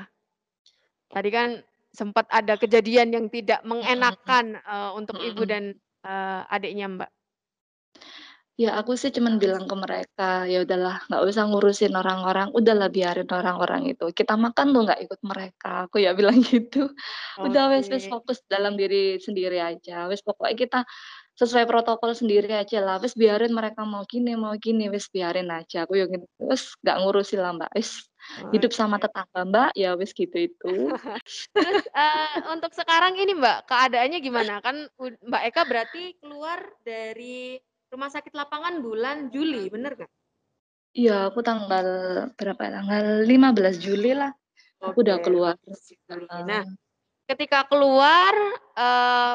Tadi 1.12 1.30
kan 1.32 1.50
sempet 1.92 2.26
ada 2.32 2.56
kejadian 2.56 3.12
yang 3.12 3.26
tidak 3.28 3.62
Mhm. 3.96 4.16
mengenakan, 4.20 4.60
eee, 4.64 4.90
untuk 4.96 5.18
ibu 5.20 5.44
Mhm. 5.44 5.48
dan, 5.48 5.76
eee, 6.04 6.42
adiknya, 6.52 6.88
Mbak. 6.92 7.12
Ya 8.62 8.70
aku 8.80 8.92
sih 9.02 9.12
cuman 9.16 9.36
bilang 9.44 9.64
ke 9.70 9.76
mereka, 9.84 10.24
"Ya 10.52 10.58
udahlah 10.66 10.96
nggak 11.08 11.24
usah 11.30 11.44
ngurusin 11.50 11.94
orang-orang, 12.02 12.48
udahlah 12.60 12.88
biarin 12.96 13.30
orang-orang 13.40 13.82
itu, 13.92 14.06
kita 14.20 14.34
makan 14.46 14.66
tuh 14.76 14.82
nggak 14.86 15.00
ikut 15.06 15.22
mereka," 15.32 15.68
aku 15.88 15.98
ya 16.06 16.12
bilang 16.20 16.38
gitu. 16.54 16.80
"Udah 17.46 17.64
wes 17.72 17.88
wes 17.94 18.06
fokus 18.12 18.38
dalam 18.54 18.74
diri 18.82 19.18
sendiri 19.26 19.58
aja, 19.70 20.06
wes 20.12 20.22
pokoknya 20.28 20.56
kita 20.64 20.80
sesuai 21.40 21.66
protokol 21.72 22.12
sendiri 22.22 22.52
ajalah, 22.64 23.00
wes 23.04 23.16
biarin 23.22 23.54
mereka 23.56 23.82
mau 23.88 24.04
gini 24.06 24.32
mau 24.38 24.54
gini, 24.60 24.86
wes 24.94 25.08
biarin 25.16 25.50
aja," 25.50 25.88
aku 25.88 25.94
yang 26.02 26.10
gitu. 26.14 26.28
Wes 26.52 26.64
nggak 26.84 26.98
ngurusin 27.02 27.40
lah, 27.44 27.52
Mbak, 27.58 27.72
wes 27.78 27.92
hidup 28.54 28.72
sama 28.76 28.98
tetangga, 29.02 29.42
Mbak, 29.48 29.70
ya 29.80 29.90
wes 30.00 30.12
gitu 30.14 30.38
itu. 30.50 30.74
Terus, 31.58 31.82
eee, 31.94 32.38
untuk 32.54 32.72
sekarang 32.76 33.14
ini, 33.20 33.34
Mbak, 33.38 33.70
keadaannya 33.70 34.20
gimana? 34.24 34.54
Kan 34.66 34.90
Mbak 35.00 35.44
Eka 35.54 35.64
berarti 35.70 36.04
keluar 36.22 36.60
dari 36.86 37.58
rumah 37.92 38.08
sakit 38.08 38.32
lapangan 38.32 38.80
bulan 38.80 39.28
Juli, 39.30 39.68
bener 39.68 40.00
nggak? 40.00 40.12
Iya, 40.96 41.32
aku 41.32 41.40
tanggal 41.44 41.88
berapa 42.36 42.62
ya, 42.68 42.72
tanggal 42.84 43.06
15 43.24 43.80
Juli 43.80 44.12
lah, 44.16 44.32
aku 44.84 45.04
udah 45.04 45.18
keluar. 45.24 45.56
15 45.60 45.84
Juli. 45.88 46.28
Nah, 46.48 46.64
ketika 47.28 47.64
keluar, 47.68 48.34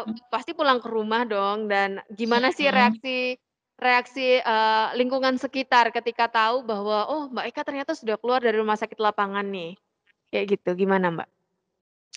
Mhm. 0.04 0.28
pasti 0.32 0.52
pulang 0.52 0.80
ke 0.80 0.88
rumah 0.88 1.24
dong 1.24 1.68
dan 1.68 2.00
gimana 2.12 2.52
sih 2.52 2.68
reaksi 2.68 3.36
reaksi, 3.76 4.40
eee, 4.40 4.86
lingkungan 4.96 5.36
sekitar 5.36 5.92
ketika 5.92 6.32
tahu 6.32 6.64
bahwa, 6.64 7.12
"Oh, 7.12 7.28
Mbak 7.28 7.44
Eka 7.52 7.60
ternyata 7.60 7.92
sudah 7.92 8.16
keluar 8.16 8.40
dari 8.40 8.56
rumah 8.56 8.76
sakit 8.80 8.96
lapangan 8.96 9.44
nih." 9.52 9.76
Kayak 10.32 10.56
gitu, 10.56 10.70
gimana, 10.88 11.12
Mbak? 11.12 11.28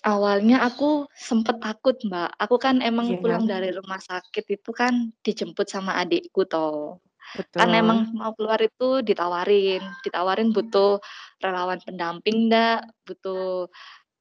Awalnya 0.00 0.64
aku 0.64 1.04
sempet 1.12 1.60
takut, 1.60 1.92
Mbak, 2.00 2.32
aku 2.40 2.56
kan 2.56 2.80
emang 2.80 3.12
Iya. 3.12 3.20
pulang 3.20 3.44
dari 3.44 3.68
rumah 3.68 4.00
sakit 4.00 4.44
itu 4.48 4.72
kan 4.72 5.12
dijemput 5.20 5.68
sama 5.68 6.00
adikku 6.00 6.48
toh. 6.48 7.04
Kan 7.52 7.68
Betul. 7.70 7.80
emang 7.84 7.98
mau 8.16 8.32
keluar 8.32 8.58
itu 8.64 9.04
ditawarin 9.04 9.84
ditawarin 10.02 10.50
butuh 10.56 10.98
relawan 11.44 11.78
pendamping 11.84 12.48
ndak, 12.48 12.88
butuh 13.04 13.68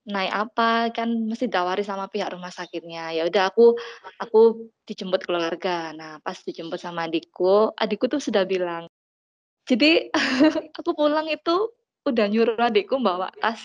naik 0.09 0.33
apa, 0.35 0.91
kan 0.91 1.09
mesti 1.31 1.47
ditawari 1.47 1.81
sama 1.87 2.11
pihak 2.11 2.35
rumah 2.35 2.51
sakitnya. 2.51 3.15
Ya 3.15 3.23
udah 3.29 3.47
aku 3.47 3.73
aku 4.19 4.67
dijemput 4.83 5.23
keluarga. 5.23 5.95
Nah 5.95 6.19
pas 6.19 6.35
dijemput 6.43 6.77
sama 6.81 7.07
adikku, 7.07 7.71
adikku 7.79 8.11
tuh 8.11 8.19
sudah 8.19 8.43
bilang 8.43 8.91
jadi 9.69 10.09
aku 10.77 10.91
pulang 10.97 11.29
itu 11.29 11.71
udah 12.09 12.25
nyuruh 12.31 12.57
adikku 12.57 12.97
bawa 12.99 13.29
tas 13.39 13.61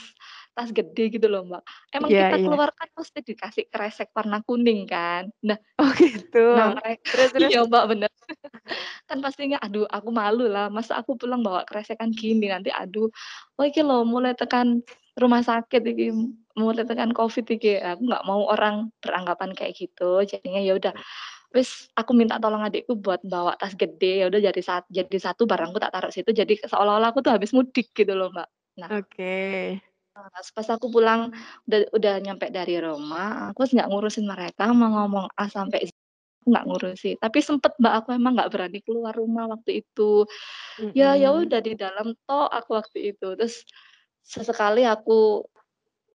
tas 0.57 0.71
gede 0.71 1.05
gitu 1.11 1.27
loh, 1.29 1.43
Mbak. 1.47 1.63
Emang 1.95 2.11
Iya 2.15 2.21
kita 2.31 2.37
iya. 2.39 2.45
keluar 2.47 2.71
kan 2.75 2.89
mesti 2.95 3.19
dikasih 3.23 3.65
kresek 3.71 4.09
warna 4.15 4.39
kuning 4.47 4.87
kan. 4.87 5.29
Nah 5.43 5.59
Oh 5.77 5.91
gitu, 5.99 6.55
nah 6.55 6.71
merek 6.79 6.99
terus 7.13 7.31
terus? 7.35 7.51
iya, 7.51 7.67
Mbak, 7.67 7.85
bener. 7.91 8.11
Kan 9.11 9.19
pastinya 9.21 9.59
aduh 9.61 9.85
aku 9.91 10.09
malu 10.15 10.47
lah, 10.49 10.71
masa 10.73 10.97
aku 10.97 11.19
pulang 11.21 11.43
bawa 11.45 11.67
kresekan 11.69 12.09
gini, 12.15 12.49
nanti 12.49 12.71
aduh, 12.73 13.11
"Oh 13.61 13.65
iki 13.67 13.83
lho 13.85 14.07
mulai 14.09 14.33
tekan 14.39 14.81
rumah 15.21 15.43
sakit 15.45 15.83
iki, 15.85 16.09
mulai 16.57 16.87
tekan 16.89 17.13
Covid 17.13 17.45
iki," 17.51 17.77
aku 17.83 18.01
nggak 18.09 18.25
mau 18.25 18.49
orang 18.49 18.89
beranggapan 19.05 19.53
kayak 19.53 19.75
gitu. 19.77 20.25
Jadinya 20.25 20.61
ya 20.65 20.73
udah, 20.79 20.93
wes 21.55 21.91
aku 21.99 22.13
minta 22.17 22.39
tolong 22.43 22.63
adikku 22.65 22.97
buat 22.99 23.21
bawa 23.27 23.55
tas 23.61 23.75
gede, 23.77 24.25
ya 24.25 24.27
udah 24.33 24.41
jadi 24.53 24.61
sat 24.65 24.85
jadi 24.91 25.17
satu 25.21 25.45
barangku 25.51 25.79
tak 25.83 25.93
taruh 25.95 26.11
situ, 26.15 26.31
jadi 26.33 26.55
seolah-olah 26.67 27.11
aku 27.15 27.21
tuh 27.27 27.35
habis 27.37 27.53
mudik 27.57 27.91
gitu 27.95 28.15
loh, 28.17 28.31
Mbak. 28.35 28.49
Nah 28.81 28.91
Oke. 28.91 29.94
Pas 30.15 30.47
pas 30.55 30.69
aku 30.79 30.87
pulang 30.95 31.35
udah 31.67 31.81
udah 31.91 32.15
nyampe 32.23 32.47
dari 32.55 32.79
rumah, 32.79 33.51
aku 33.51 33.67
nggak 33.67 33.89
ngurusin 33.91 34.27
mereka 34.31 34.71
mau 34.71 34.91
ngomong 35.03 35.27
A 35.35 35.51
sampai 35.51 35.91
Z. 35.91 35.93
nggak 36.45 36.65
ngurusi. 36.69 37.17
Tapi 37.19 37.39
sempet 37.41 37.73
Mbak, 37.81 37.95
aku 38.05 38.09
emang 38.17 38.37
nggak 38.37 38.53
berani 38.53 38.79
keluar 38.85 39.17
rumah 39.17 39.49
waktu 39.49 39.81
itu. 39.85 40.29
Ya 40.97 41.17
ya 41.17 41.33
Mhm. 41.33 41.49
udah 41.49 41.61
di 41.65 41.73
dalam 41.79 42.13
tok 42.29 42.49
aku 42.53 42.71
waktu 42.77 42.99
itu. 43.17 43.33
Terus 43.39 43.65
sesekali 44.25 44.85
aku 44.85 45.45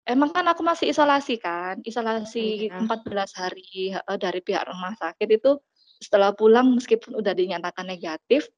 emang 0.08 0.30
kan 0.32 0.44
aku 0.48 0.62
masih 0.64 0.92
isolasi 0.92 1.40
kan, 1.40 1.80
isolasi 1.84 2.68
Iya. 2.68 2.80
14 2.84 3.32
hari 3.36 3.96
dari 4.20 4.40
pihak 4.44 4.64
rumah 4.68 4.92
sakit 5.00 5.28
itu, 5.40 5.60
setelah 6.00 6.32
pulang 6.36 6.76
meskipun 6.76 7.18
udah 7.20 7.32
dinyatakan 7.36 7.86
negatif, 7.88 8.48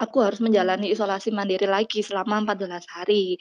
aku 0.00 0.16
harus 0.24 0.40
menjalani 0.44 0.92
isolasi 0.94 1.30
mandiri 1.34 1.66
lagi 1.68 2.00
selama 2.04 2.44
14 2.46 2.84
hari. 2.90 3.36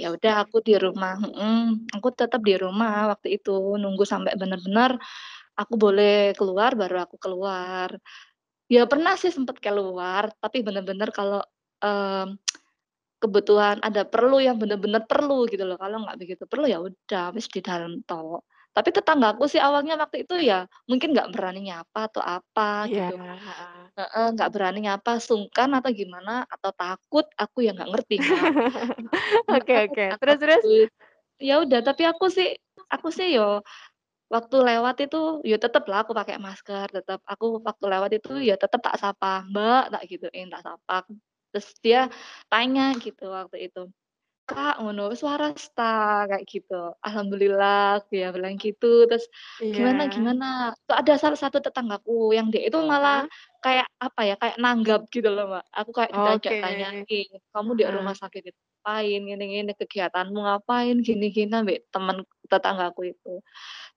Ya 0.00 0.12
udah 0.14 0.44
aku 0.46 0.60
di 0.64 0.76
rumah 0.78 1.16
mhm, 1.20 1.88
aku 1.96 2.08
tetap 2.14 2.40
di 2.44 2.54
rumah 2.58 3.12
waktu 3.14 3.38
itu, 3.40 3.52
nunggu 3.80 4.04
sampai 4.06 4.34
bener-bener 4.40 4.96
aku 5.58 5.74
boleh 5.78 6.34
keluar, 6.38 6.74
baru 6.78 7.04
aku 7.06 7.16
keluar. 7.20 7.90
Ya 8.70 8.84
pernah 8.88 9.14
sih 9.20 9.30
sempet 9.34 9.60
keluar, 9.60 10.32
tapi 10.40 10.64
bener-bener 10.66 11.10
kalau, 11.14 11.40
mmm, 11.84 12.36
kebutuhan 13.22 13.80
ada 13.80 14.04
perlu 14.04 14.38
yang 14.42 14.56
bener-bener 14.60 15.04
perlu 15.08 15.48
gitu 15.48 15.64
loh, 15.64 15.78
kalau 15.80 16.04
nggak 16.04 16.18
begitu 16.20 16.44
perlu, 16.50 16.66
ya 16.68 16.78
udah 16.84 17.32
wis 17.36 17.48
di 17.48 17.60
dalam 17.64 18.04
tok. 18.06 18.44
Tapi 18.74 18.90
tetanggaku 18.90 19.46
sih 19.46 19.62
awalnya 19.62 19.94
waktu 19.94 20.26
itu 20.26 20.34
ya 20.42 20.66
mungkin 20.90 21.14
nggak 21.14 21.30
berani 21.30 21.70
nyapa 21.70 22.10
atau 22.10 22.22
apa 22.22 22.90
Iya, 22.90 23.14
gitu. 23.14 23.22
nggak 24.34 24.50
berani 24.50 24.78
nyapa, 24.90 25.22
sungkan 25.22 25.70
atau 25.78 25.90
gimana, 25.94 26.42
atau 26.50 26.74
takut, 26.74 27.22
aku 27.38 27.62
yang 27.62 27.78
nggak 27.78 27.90
ngerti. 27.94 28.16
Oke 29.54 29.74
oke, 29.86 30.04
terus 30.18 30.38
terus? 30.42 30.62
Ya 31.38 31.62
udah, 31.62 31.80
tapi 31.86 32.02
aku 32.06 32.26
sih 32.30 32.58
aku 32.90 33.14
sih 33.14 33.38
yo 33.38 33.62
waktu 34.26 34.56
lewat 34.66 34.96
itu 35.06 35.42
ya 35.46 35.56
teteplah 35.62 36.02
aku 36.02 36.12
pakai 36.16 36.42
masker, 36.42 36.90
tetep 36.90 37.20
aku 37.22 37.62
waktu 37.62 37.84
lewat 37.86 38.10
itu 38.18 38.32
ya 38.42 38.58
tetep 38.58 38.82
tak 38.82 38.98
sapa, 38.98 39.46
"Mbak," 39.46 39.84
tak 39.94 40.02
gituin, 40.10 40.46
tak 40.50 40.62
sapa. 40.66 41.06
Terus 41.54 41.68
dia 41.84 42.00
tanya 42.50 42.90
gitu 42.98 43.30
waktu 43.30 43.70
itu, 43.70 43.86
"Kak," 44.48 44.76
ngono, 44.82 45.08
"wis 45.12 45.22
waras 45.24 45.72
ta?" 45.76 46.24
Kayak 46.28 46.44
gitu. 46.52 46.74
"Alhamdulillah," 47.06 48.04
dia 48.12 48.28
bilang 48.34 48.54
gitu. 48.60 49.08
Terus, 49.08 49.24
"Gimana 49.74 50.04
Iya. 50.04 50.12
gimana?" 50.12 50.76
Tuh 50.88 50.96
ada 51.00 51.14
salah 51.16 51.38
satu 51.40 51.58
tetanggaku 51.64 52.36
yang 52.36 52.52
dia 52.52 52.62
itu 52.68 52.76
malah 52.84 53.22
Heeh. 53.22 53.28
kayak 53.64 53.88
apa 54.00 54.20
ya, 54.28 54.34
kayak 54.40 54.56
nanggap 54.60 55.00
gitu 55.14 55.28
loh, 55.32 55.44
Mbak. 55.48 55.64
Aku 55.80 55.90
kayak 55.96 56.12
Oke, 56.12 56.54
tanyain, 56.60 57.40
"Kamu 57.54 57.70
di 57.80 57.84
rumah 57.88 58.12
heeh. 58.12 58.18
sakit 58.18 58.42
itu 58.52 58.58
ngapain? 58.84 59.20
Gini 59.24 59.44
gini, 59.56 59.72
kegiatanmu 59.80 60.38
ngapain?" 60.44 60.96
Gini 61.00 61.26
gini, 61.32 61.52
ambek 61.56 61.78
temen 61.94 62.16
tetanggaku 62.52 63.00
itu. 63.16 63.40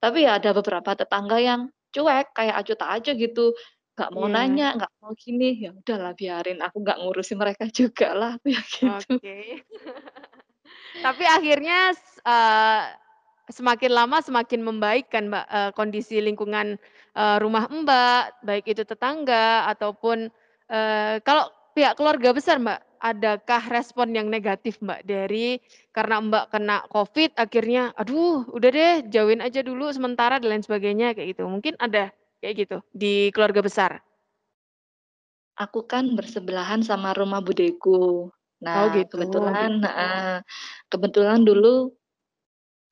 Tapi 0.02 0.18
ya 0.26 0.38
ada 0.40 0.50
beberapa 0.56 0.92
tetangga 0.98 1.38
yang 1.42 1.62
cuek, 1.94 2.32
kayak 2.36 2.56
acuh 2.64 2.76
tak 2.80 2.90
acuh 3.02 3.14
gitu, 3.18 3.42
nggak 3.98 4.10
mau 4.16 4.26
Iya. 4.26 4.32
nanya, 4.32 4.76
nggak 4.78 4.92
mau 5.02 5.12
gini, 5.18 5.46
ya 5.64 5.70
udahlah 5.76 6.12
biarin, 6.18 6.58
aku 6.66 6.76
nggak 6.84 6.98
ngurusi 7.02 7.34
mereka 7.38 7.64
jugalah, 7.72 8.36
aku 8.40 8.48
ya 8.54 8.62
gitu. 8.74 9.14
Oke. 9.22 9.64
Tapi 11.04 11.24
akhirnya 11.28 11.94
eee, 12.26 12.82
semakin 13.48 13.90
lama 13.94 14.18
semakin 14.20 14.60
membaik 14.66 15.08
kan, 15.14 15.30
Mbak, 15.30 15.46
eee, 15.48 15.70
kondisi 15.78 16.18
lingkungan, 16.20 16.76
eee, 17.16 17.36
rumah 17.42 17.66
Mbak, 17.70 18.44
baik 18.44 18.64
itu 18.68 18.82
tetangga 18.84 19.68
ataupun, 19.72 20.28
eee, 20.68 21.14
kalau 21.24 21.48
pihak 21.78 21.94
keluarga 21.96 22.34
besar, 22.34 22.58
Mbak, 22.60 22.80
adakah 22.98 23.62
respon 23.70 24.10
yang 24.12 24.26
negatif, 24.28 24.82
Mbak, 24.82 25.06
dari 25.06 25.62
karena 25.94 26.18
Mbak 26.18 26.44
kena 26.50 26.76
Covid 26.90 27.30
akhirnya, 27.38 27.94
"Aduh 27.94 28.42
udah 28.50 28.70
deh 28.74 28.94
jauhin 29.08 29.38
aja 29.40 29.62
dulu 29.62 29.88
sementara," 29.94 30.42
dan 30.42 30.50
lain 30.58 30.64
sebagainya 30.66 31.14
kayak 31.14 31.38
gitu, 31.38 31.46
mungkin 31.46 31.78
ada 31.78 32.10
kayak 32.42 32.54
gitu 32.66 32.76
di 32.92 33.30
keluarga 33.32 33.62
besar? 33.62 34.02
Aku 35.56 35.80
kan 35.88 36.12
bersebelahan 36.18 36.84
sama 36.84 37.16
rumah 37.16 37.40
budeku. 37.40 38.28
Oh 38.74 38.86
Nah, 38.86 38.90
gitu. 38.96 39.14
kebetulan 39.14 39.78
heeh, 39.86 40.42
kebetulan 40.90 41.46
dulu, 41.46 41.94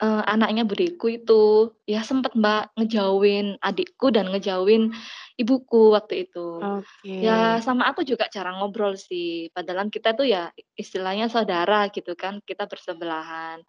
eee, 0.03 0.23
anaknya 0.27 0.65
budeku 0.69 1.07
itu, 1.13 1.73
ya 1.89 2.03
sempet 2.07 2.33
Mbak, 2.39 2.77
ngejauhin 2.81 3.59
adikku 3.63 4.11
dan 4.15 4.31
ngejauhin 4.33 4.95
ibuku 5.41 5.95
waktu 5.97 6.29
itu. 6.29 6.69
Ya 7.23 7.57
Oke. 7.57 7.67
sama 7.67 7.91
aku 7.91 8.03
juga 8.07 8.27
jarang 8.33 8.61
ngobrol 8.63 8.95
sih, 8.99 9.51
padahal 9.57 9.89
kita 9.93 10.15
tuh 10.19 10.27
ya 10.29 10.51
istilahnya 10.79 11.29
saudara 11.33 11.89
gitu 11.95 12.15
kan, 12.19 12.41
kita 12.47 12.67
bersebelahan. 12.71 13.63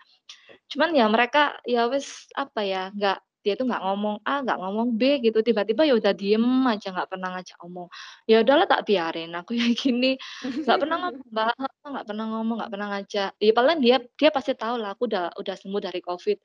Cuman 0.71 0.91
ya 0.97 1.05
mereka 1.11 1.59
ya 1.67 1.87
wis 1.91 2.27
apa 2.37 2.61
ya, 2.65 2.83
nggak 2.95 3.19
dia 3.45 3.53
tuh 3.59 3.65
nggak 3.69 3.81
ngomong 3.85 4.17
A, 4.27 4.43
nggak 4.43 4.57
ngomong 4.61 4.87
B 4.99 5.01
gitu, 5.25 5.39
tiba-tiba 5.45 5.81
ya 5.87 5.93
udah 5.97 6.13
diem 6.17 6.45
aja, 6.67 6.87
nggak 6.95 7.09
pernah 7.11 7.29
ngajak 7.37 7.57
ngomong. 7.63 7.87
Ya 8.29 8.35
udahlah 8.43 8.67
tak 8.69 8.81
biarin, 8.89 9.31
aku 9.37 9.51
yang 9.57 9.71
gini, 9.81 10.17
nggak 10.65 10.77
pernah 10.81 10.97
ngomong 11.01 11.27
nggak 11.93 12.05
pernah 12.09 12.25
ngomong, 12.33 12.55
nggak 12.59 12.71
pernah 12.73 12.87
ngajak. 12.97 13.29
Ya 13.39 13.51
paling 13.55 13.79
dia 13.83 13.97
dia 14.19 14.29
pasti 14.33 14.51
tahulah 14.57 14.93
aku 14.95 15.09
udah 15.09 15.33
udah 15.39 15.55
sembuh 15.57 15.81
dari 15.83 15.99
Covid. 16.03 16.37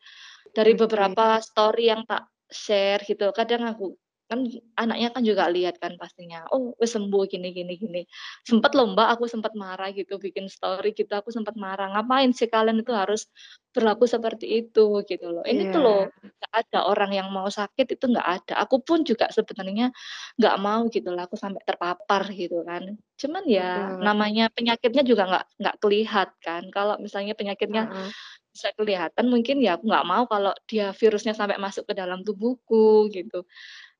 Dari 0.52 0.72
beberapa 0.76 1.40
story 1.40 1.82
yang 1.92 2.02
tak 2.08 2.28
share 2.52 3.00
gitu, 3.08 3.32
kadang 3.32 3.64
aku 3.68 3.96
kan 4.32 4.40
anaknya 4.80 5.08
kan 5.14 5.22
juga 5.28 5.44
lihat 5.52 5.76
kan 5.82 6.00
pastinya, 6.00 6.48
"Oh 6.56 6.72
wis 6.80 6.96
sembuh 6.96 7.22
gini 7.28 7.52
gini 7.52 7.76
gini." 7.76 8.02
Sempet 8.48 8.72
loh 8.78 8.88
Mbak, 8.96 9.08
aku 9.20 9.24
sempet 9.28 9.52
marah 9.58 9.92
gitu, 9.92 10.16
bikin 10.16 10.48
story 10.48 10.96
gitu, 10.96 11.12
aku 11.12 11.28
sempet 11.36 11.52
marah, 11.60 11.92
"Ngapain 11.92 12.32
sih 12.32 12.48
kalian 12.48 12.80
itu 12.82 12.92
harus 12.96 13.28
berlaku 13.76 14.08
seperti 14.08 14.46
itu?" 14.64 15.04
Gitu 15.04 15.26
loh. 15.28 15.44
Ini 15.44 15.68
tuh 15.68 15.80
loh, 15.84 16.00
Iya. 16.00 16.32
nggak 16.40 16.52
ada 16.66 16.78
orang 16.90 17.12
yang 17.14 17.28
mau 17.30 17.48
sakit 17.52 17.86
itu 18.00 18.04
nggak 18.10 18.28
ada. 18.48 18.54
Aku 18.64 18.80
pun 18.82 19.04
juga 19.06 19.28
sebenarnya 19.30 19.92
nggak 20.40 20.56
mau 20.62 20.82
gitu 20.92 21.08
loh, 21.14 21.22
aku 21.28 21.36
sampai 21.38 21.62
terpapar 21.68 22.22
gitu 22.34 22.64
kan. 22.68 22.96
Cuman 23.20 23.44
ya 23.46 23.62
Betul. 23.62 24.02
namanya 24.02 24.48
penyakitnya 24.56 25.02
juga 25.06 25.22
nggak 25.30 25.44
nggak 25.60 25.76
kelihat 25.82 26.28
kan. 26.44 26.62
Kalau 26.74 26.96
misalnya 27.04 27.34
penyakitnya 27.38 27.88
Heeh. 27.90 28.12
bisa 28.52 28.68
kelihatan 28.76 29.26
mungkin 29.32 29.64
ya 29.64 29.80
aku 29.80 29.88
nggak 29.88 30.06
mau 30.08 30.24
kalau 30.28 30.52
dia 30.68 30.92
virusnya 30.92 31.32
sampai 31.32 31.56
masuk 31.56 31.88
ke 31.88 31.94
dalam 31.96 32.20
tubuhku 32.26 33.08
gitu. 33.12 33.44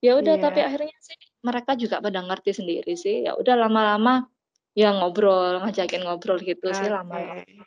Ya 0.03 0.19
udah 0.19 0.35
tapi 0.35 0.59
Iya. 0.59 0.67
akhirnya 0.67 0.91
sih 0.99 1.15
mereka 1.47 1.79
juga 1.79 2.03
pada 2.03 2.19
ngerti 2.27 2.51
sendiri 2.59 2.93
sih, 2.99 3.23
ya 3.23 3.39
udah 3.39 3.55
lama-lama 3.55 4.27
ya 4.75 4.91
ngobrol, 4.99 5.63
ngajakin 5.63 6.03
ngobrol 6.03 6.39
gitu 6.43 6.75
sih 6.75 6.89
Oke. 6.91 6.91
lama-lama. 6.91 7.65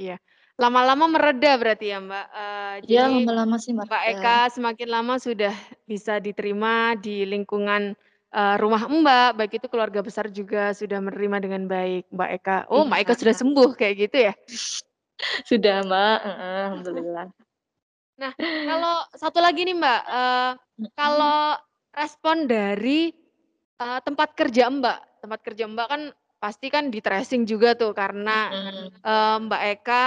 Iya. 0.00 0.16
Lama-lama 0.60 1.04
mereda 1.10 1.50
berarti 1.60 1.86
ya, 1.92 1.98
Mbak, 2.02 2.26
eee, 2.38 2.76
Iya 2.82 3.00
jadi 3.00 3.14
lama-lama 3.14 3.56
sih 3.62 3.72
Mbak. 3.76 3.88
Eka 4.12 4.36
semakin 4.54 4.88
lama 4.90 5.14
sudah 5.20 5.54
bisa 5.90 6.18
diterima 6.22 6.94
di 6.98 7.24
lingkungan, 7.28 7.94
eee, 8.34 8.54
rumah 8.62 8.84
Mbak, 8.90 9.28
baik 9.38 9.52
itu 9.60 9.66
keluarga 9.72 10.00
besar 10.04 10.26
juga 10.32 10.72
sudah 10.76 10.98
menerima 11.04 11.38
dengan 11.44 11.62
baik 11.70 12.04
Mbak 12.14 12.30
Eka. 12.40 12.56
Oh 12.72 12.84
Mbak 12.88 13.00
Eka 13.04 13.14
Iya. 13.14 13.20
sudah 13.20 13.34
sembuh 13.36 13.70
kayak 13.76 13.94
gitu 14.08 14.16
ya? 14.30 14.32
Sudah 15.50 15.84
Mbak, 15.84 16.18
heeh, 16.26 16.56
alhamdulillah. 16.68 17.28
Nah, 18.18 18.32
kalau 18.62 19.02
satu 19.18 19.42
lagi 19.42 19.66
nih 19.66 19.74
Mbak, 19.74 20.00
eee, 20.06 20.50
Mhm. 20.78 20.88
kalau 20.94 21.58
respon 21.96 22.46
dari, 22.50 23.10
eee, 23.80 23.98
tempat 24.06 24.34
kerja 24.38 24.68
Mbak, 24.70 24.98
tempat 25.24 25.40
kerja 25.46 25.64
Mbak 25.70 25.86
kan 25.90 26.02
pasti 26.42 26.68
kan 26.68 26.92
di-tracing 26.92 27.48
juga 27.48 27.74
tuh 27.78 27.92
karena, 27.96 28.52
Mhm. 28.52 29.04
eee, 29.04 29.36
Mbak 29.48 29.62
Eka 29.80 30.06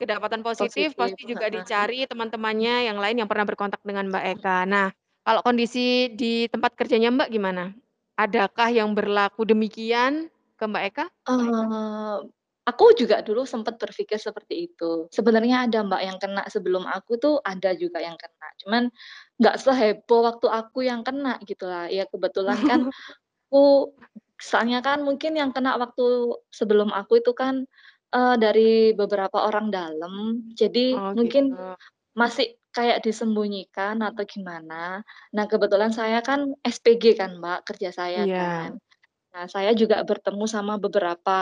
kedapatan 0.00 0.42
positif, 0.46 0.94
Positif, 0.94 0.98
pasti 0.98 1.22
juga 1.26 1.46
dicari 1.50 2.06
teman-temannya 2.06 2.86
yang 2.90 2.98
lain 3.02 3.16
yang 3.24 3.28
pernah 3.30 3.46
berkontak 3.48 3.82
dengan 3.86 4.10
Mbak 4.10 4.24
Eka. 4.38 4.58
Nah, 4.68 4.88
kalau 5.26 5.40
kondisi 5.46 6.10
di 6.14 6.46
tempat 6.50 6.74
kerjanya 6.78 7.10
Mbak 7.14 7.28
gimana? 7.34 7.74
Adakah 8.18 8.68
yang 8.74 8.92
berlaku 8.94 9.46
demikian 9.46 10.30
ke 10.58 10.64
Mbak 10.66 10.84
Eka? 10.94 11.06
Eee, 11.28 12.30
aku 12.68 12.84
juga 13.00 13.24
dulu 13.24 13.42
sempet 13.48 13.80
berpikir 13.80 14.20
seperti 14.20 14.68
itu. 14.70 15.08
Sebenarnya 15.14 15.64
ada 15.68 15.80
Mbak 15.88 16.02
yang 16.04 16.18
kena 16.22 16.42
sebelum 16.52 16.84
aku 16.84 17.16
tuh 17.16 17.34
ada 17.44 17.72
juga 17.76 17.98
yang 18.04 18.16
kena, 18.20 18.48
cuman 18.64 18.82
nggak 19.40 19.56
seheboh 19.62 20.20
waktu 20.28 20.46
aku 20.52 20.78
yang 20.84 21.00
kena 21.06 21.40
gitulah. 21.48 21.88
Ya 21.88 22.04
kebetulan 22.12 22.60
kan 22.68 22.80
aku 23.48 23.94
soalnya 24.40 24.80
kan 24.86 25.02
mungkin 25.06 25.34
yang 25.40 25.50
kena 25.56 25.76
waktu 25.80 26.36
sebelum 26.54 26.90
aku 26.94 27.20
itu 27.24 27.32
kan, 27.34 27.64
eee, 28.14 28.34
dari 28.40 28.70
beberapa 28.96 29.48
orang 29.48 29.68
dalam, 29.74 30.44
jadi 30.54 31.00
Oh 31.00 31.14
mungkin 31.16 31.44
gitu. 31.52 31.74
masih 32.16 32.58
kayak 32.76 33.02
disembunyikan 33.06 33.98
atau 34.04 34.22
gimana. 34.28 35.02
Nah 35.34 35.44
kebetulan 35.50 35.90
saya 35.94 36.20
kan 36.24 36.52
SPG 36.66 37.16
kan 37.18 37.38
Mbak, 37.40 37.66
kerja 37.68 37.90
saya 37.94 38.24
Iya. 38.24 38.38
kan. 38.38 38.78
Nah 39.34 39.44
saya 39.50 39.72
juga 39.76 40.02
bertemu 40.06 40.44
sama 40.50 40.76
beberapa 40.82 41.40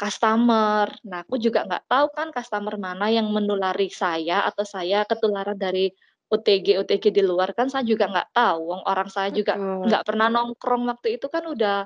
customer. 0.00 0.88
Nah 1.04 1.18
aku 1.28 1.36
juga 1.36 1.68
nggak 1.68 1.84
tahu 1.92 2.06
kan 2.16 2.28
customer 2.32 2.74
mana 2.80 3.12
yang 3.12 3.28
menulari 3.28 3.92
saya 3.92 4.48
atau 4.48 4.64
saya 4.64 5.04
ketularan 5.04 5.60
dari 5.60 5.92
OTG-OTG 6.30 7.10
di 7.10 7.22
luar 7.26 7.52
kan 7.58 7.66
saya 7.68 7.82
juga 7.84 8.06
nggak 8.06 8.30
tahu, 8.32 8.60
wong 8.70 8.82
orang 8.86 9.10
saya 9.10 9.28
juga 9.34 9.58
nggak 9.90 10.02
pernah 10.06 10.30
nongkrong 10.30 10.86
waktu 10.88 11.18
itu 11.18 11.26
kan 11.26 11.42
udah 11.44 11.84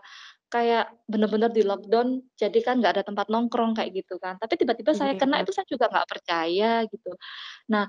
kayak 0.53 0.87
bener-bener 1.11 1.51
di-lockdown, 1.51 2.23
jadi 2.39 2.59
kan 2.63 2.79
nggak 2.79 2.93
ada 3.01 3.05
tempat 3.09 3.27
nongkrong 3.33 3.75
kayak 3.75 3.91
gitu 4.05 4.21
kan. 4.23 4.39
Tapi 4.39 4.55
tiba-tiba 4.61 4.93
saya 4.95 5.19
kena 5.19 5.41
Iya. 5.41 5.45
itu 5.49 5.53
saya 5.57 5.67
juga 5.67 5.87
nggak 5.91 6.07
percaya 6.07 6.71
gitu. 6.87 7.11
Nah, 7.73 7.89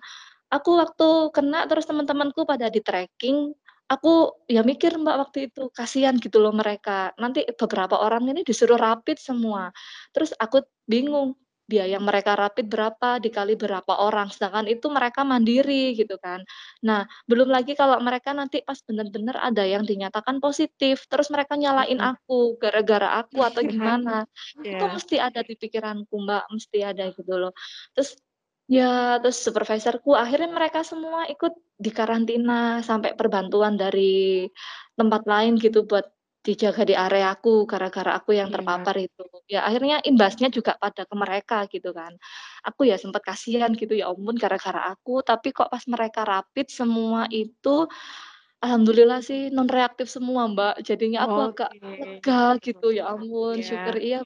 aku 0.49 0.69
waktu 0.81 1.09
kena 1.35 1.67
terus 1.69 1.85
temen-temenku 1.85 2.41
pada 2.47 2.71
di-tracking, 2.73 3.53
Aku 3.85 4.33
ya 4.49 4.65
mikir 4.65 4.97
Mbak 4.97 5.17
waktu 5.29 5.37
itu, 5.53 5.69
kasihan 5.69 6.17
gitu 6.17 6.41
loh 6.41 6.49
mereka, 6.49 7.13
nanti 7.21 7.45
beberapa 7.53 8.01
orang 8.01 8.25
ini 8.33 8.41
disuruh 8.41 8.81
rapid 8.81 9.21
semua. 9.21 9.69
Terus 10.09 10.33
aku 10.41 10.65
bingung, 10.89 11.37
biaya 11.69 12.01
mereka 12.01 12.33
rapid 12.33 12.65
berapa, 12.65 13.21
dikali 13.21 13.53
berapa 13.53 13.93
orang, 14.01 14.33
sedangkan 14.33 14.65
itu 14.65 14.89
mereka 14.89 15.21
mandiri 15.21 15.93
gitu 15.93 16.17
kan. 16.17 16.41
Nah, 16.81 17.05
belum 17.29 17.45
lagi 17.53 17.77
kalau 17.77 18.01
mereka 18.01 18.33
nanti 18.33 18.65
pas 18.65 18.81
bener-bener 18.81 19.37
ada 19.37 19.61
yang 19.61 19.85
dinyatakan 19.85 20.41
positif, 20.41 21.05
terus 21.05 21.29
mereka 21.29 21.53
nyalain 21.53 22.01
aku, 22.01 22.57
gara-gara 22.57 23.21
aku 23.21 23.45
atau 23.45 23.61
gimana. 23.69 24.25
Itu 24.65 24.81
Iya. 24.81 24.97
mesti 24.97 25.15
ada 25.21 25.45
di 25.45 25.53
pikiranku 25.61 26.13
Mbak, 26.25 26.43
mesti 26.57 26.77
ada 26.81 27.05
gitu 27.13 27.33
loh. 27.37 27.53
Terus 27.93 28.17
ya, 28.69 29.19
terus 29.21 29.37
supervisorku 29.45 30.11
akhirnya 30.17 30.49
mereka 30.57 30.81
semua 30.85 31.25
ikut 31.33 31.53
dikarantina, 31.81 32.81
sampai 32.85 33.13
perbantuan 33.19 33.75
dari 33.79 34.47
tempat 34.99 35.21
lain 35.27 35.59
gitu 35.61 35.85
buat 35.89 36.05
dijaga 36.45 36.83
di 36.85 36.93
areaku, 36.93 37.65
gara-gara 37.65 38.13
aku 38.21 38.37
yang 38.37 38.49
Iya. 38.49 38.53
terpapar 38.53 38.95
itu. 39.01 39.23
Ya 39.49 39.65
akhirnya 39.67 39.97
imbasnya 40.05 40.47
juga 40.53 40.77
pada 40.77 41.01
ke 41.09 41.15
mereka 41.17 41.65
gitu 41.73 41.89
kan. 41.93 42.13
Aku 42.69 42.85
ya 42.89 42.95
sempet 43.01 43.21
kasihan 43.25 43.73
gitu, 43.73 43.93
ya 43.97 44.09
ampun 44.13 44.37
gara-gara 44.37 44.93
aku, 44.93 45.25
tapi 45.25 45.49
kok 45.57 45.69
pas 45.73 45.83
mereka 45.89 46.21
rapid 46.25 46.67
semua 46.69 47.25
itu, 47.33 47.89
alhamdulillah 48.63 49.19
sih 49.25 49.49
non 49.55 49.67
reaktif 49.71 50.07
semua 50.11 50.47
Mbak, 50.53 50.73
jadinya 50.87 51.19
aku 51.27 51.39
agak 51.47 51.71
Oke, 51.81 52.21
lega 52.25 52.57
gitu, 52.65 52.85
ya 52.97 53.03
ampun 53.13 53.57
syukur 53.65 53.95
iya. 53.95 54.05
iya, 54.05 54.19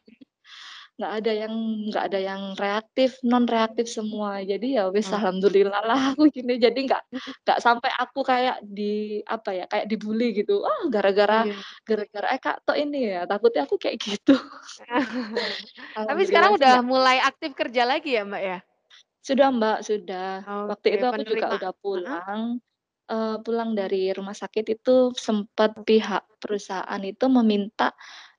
nggak 0.99 1.13
ada 1.23 1.31
yang 1.31 1.53
nggak 1.89 2.03
ada 2.12 2.19
yang 2.19 2.41
reaktif, 2.59 3.09
non 3.23 3.47
reaktif 3.47 3.88
semua. 3.88 4.43
Jadi 4.43 4.75
ya 4.77 4.91
wis 4.91 5.09
alhamdulillah 5.15 5.81
lah 5.88 5.99
aku 6.13 6.27
gini, 6.35 6.59
jadi 6.59 6.75
nggak 6.88 7.03
nggak 7.47 7.59
sampai 7.63 7.91
aku 8.03 8.19
kayak 8.27 8.59
di 8.67 9.23
apa 9.25 9.49
ya, 9.55 9.65
kayak 9.71 9.88
dibully 9.91 10.35
gitu, 10.35 10.62
"Ah 10.67 10.81
gara-gara 10.93 11.35
Iya. 11.35 11.63
gara-gara 11.88 12.27
Eka 12.35 12.51
tok 12.67 12.77
ini 12.79 12.97
ya?" 13.15 13.23
Takutnya 13.31 13.63
aku 13.67 13.75
kayak 13.81 13.97
gitu. 14.03 14.35
Tapi 16.07 16.21
sekarang 16.29 16.57
udah 16.57 16.75
mulai 16.85 17.17
aktif 17.21 17.51
kerja 17.57 17.83
lagi 17.88 18.15
ya, 18.17 18.23
Mbak, 18.25 18.43
ya? 18.43 18.57
Sudah 19.23 19.47
Mbak, 19.51 19.77
sudah. 19.83 20.27
Waktu 20.69 20.88
Oke, 20.88 20.99
itu 20.99 21.05
aku 21.09 21.21
juga 21.27 21.45
penerima 21.45 21.55
udah 21.55 21.71
heeh? 21.93 22.19
pulang, 22.23 22.59
eee, 23.12 23.35
pulang 23.43 23.71
dari 23.75 24.12
rumah 24.15 24.35
sakit 24.38 24.65
itu 24.79 25.12
sempet 25.17 25.75
Oke. 25.75 25.85
pihak 25.88 26.23
perusahaan 26.39 27.01
itu 27.03 27.25
meminta 27.31 27.91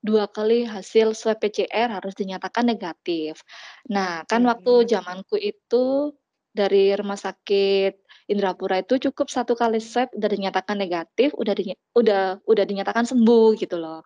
2 0.05 0.27
kali 0.33 0.65
hasil 0.65 1.13
swab 1.13 1.39
PCR 1.45 1.89
harus 1.93 2.17
dinyatakan 2.17 2.65
negatif. 2.69 3.45
Nah, 3.93 4.25
kan 4.25 4.41
waktu 4.49 4.89
zamanku 4.89 5.37
itu 5.37 6.17
dari 6.57 6.93
rumah 6.99 7.15
sakit 7.21 8.01
Indrapura 8.33 8.81
itu 8.83 8.97
cukup 9.11 9.29
1 9.31 9.55
kali 9.59 9.79
swab 9.83 10.11
udah 10.17 10.31
dinyatakan 10.31 10.79
negatif, 10.81 11.35
udah 11.37 11.53
dinya 11.55 11.77
udah 11.99 12.41
udah 12.49 12.65
dinyatakan 12.67 13.05
sembuh 13.07 13.55
gitu 13.61 13.77
loh. 13.83 14.01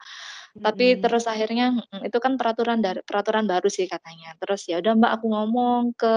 Tapi 0.64 0.96
Mhm. 0.96 1.02
terus 1.02 1.26
akhirnya 1.30 1.72
mhm, 1.76 2.08
itu 2.08 2.18
kan 2.22 2.36
peraturan 2.40 2.80
dar 2.84 3.02
peraturan 3.06 3.46
baru 3.50 3.68
sih 3.72 3.86
katanya. 3.90 4.34
Terus 4.42 4.66
ya 4.70 4.80
udah 4.82 4.92
Mbak, 4.98 5.12
aku 5.20 5.26
ngomong 5.34 5.82
ke 5.98 6.16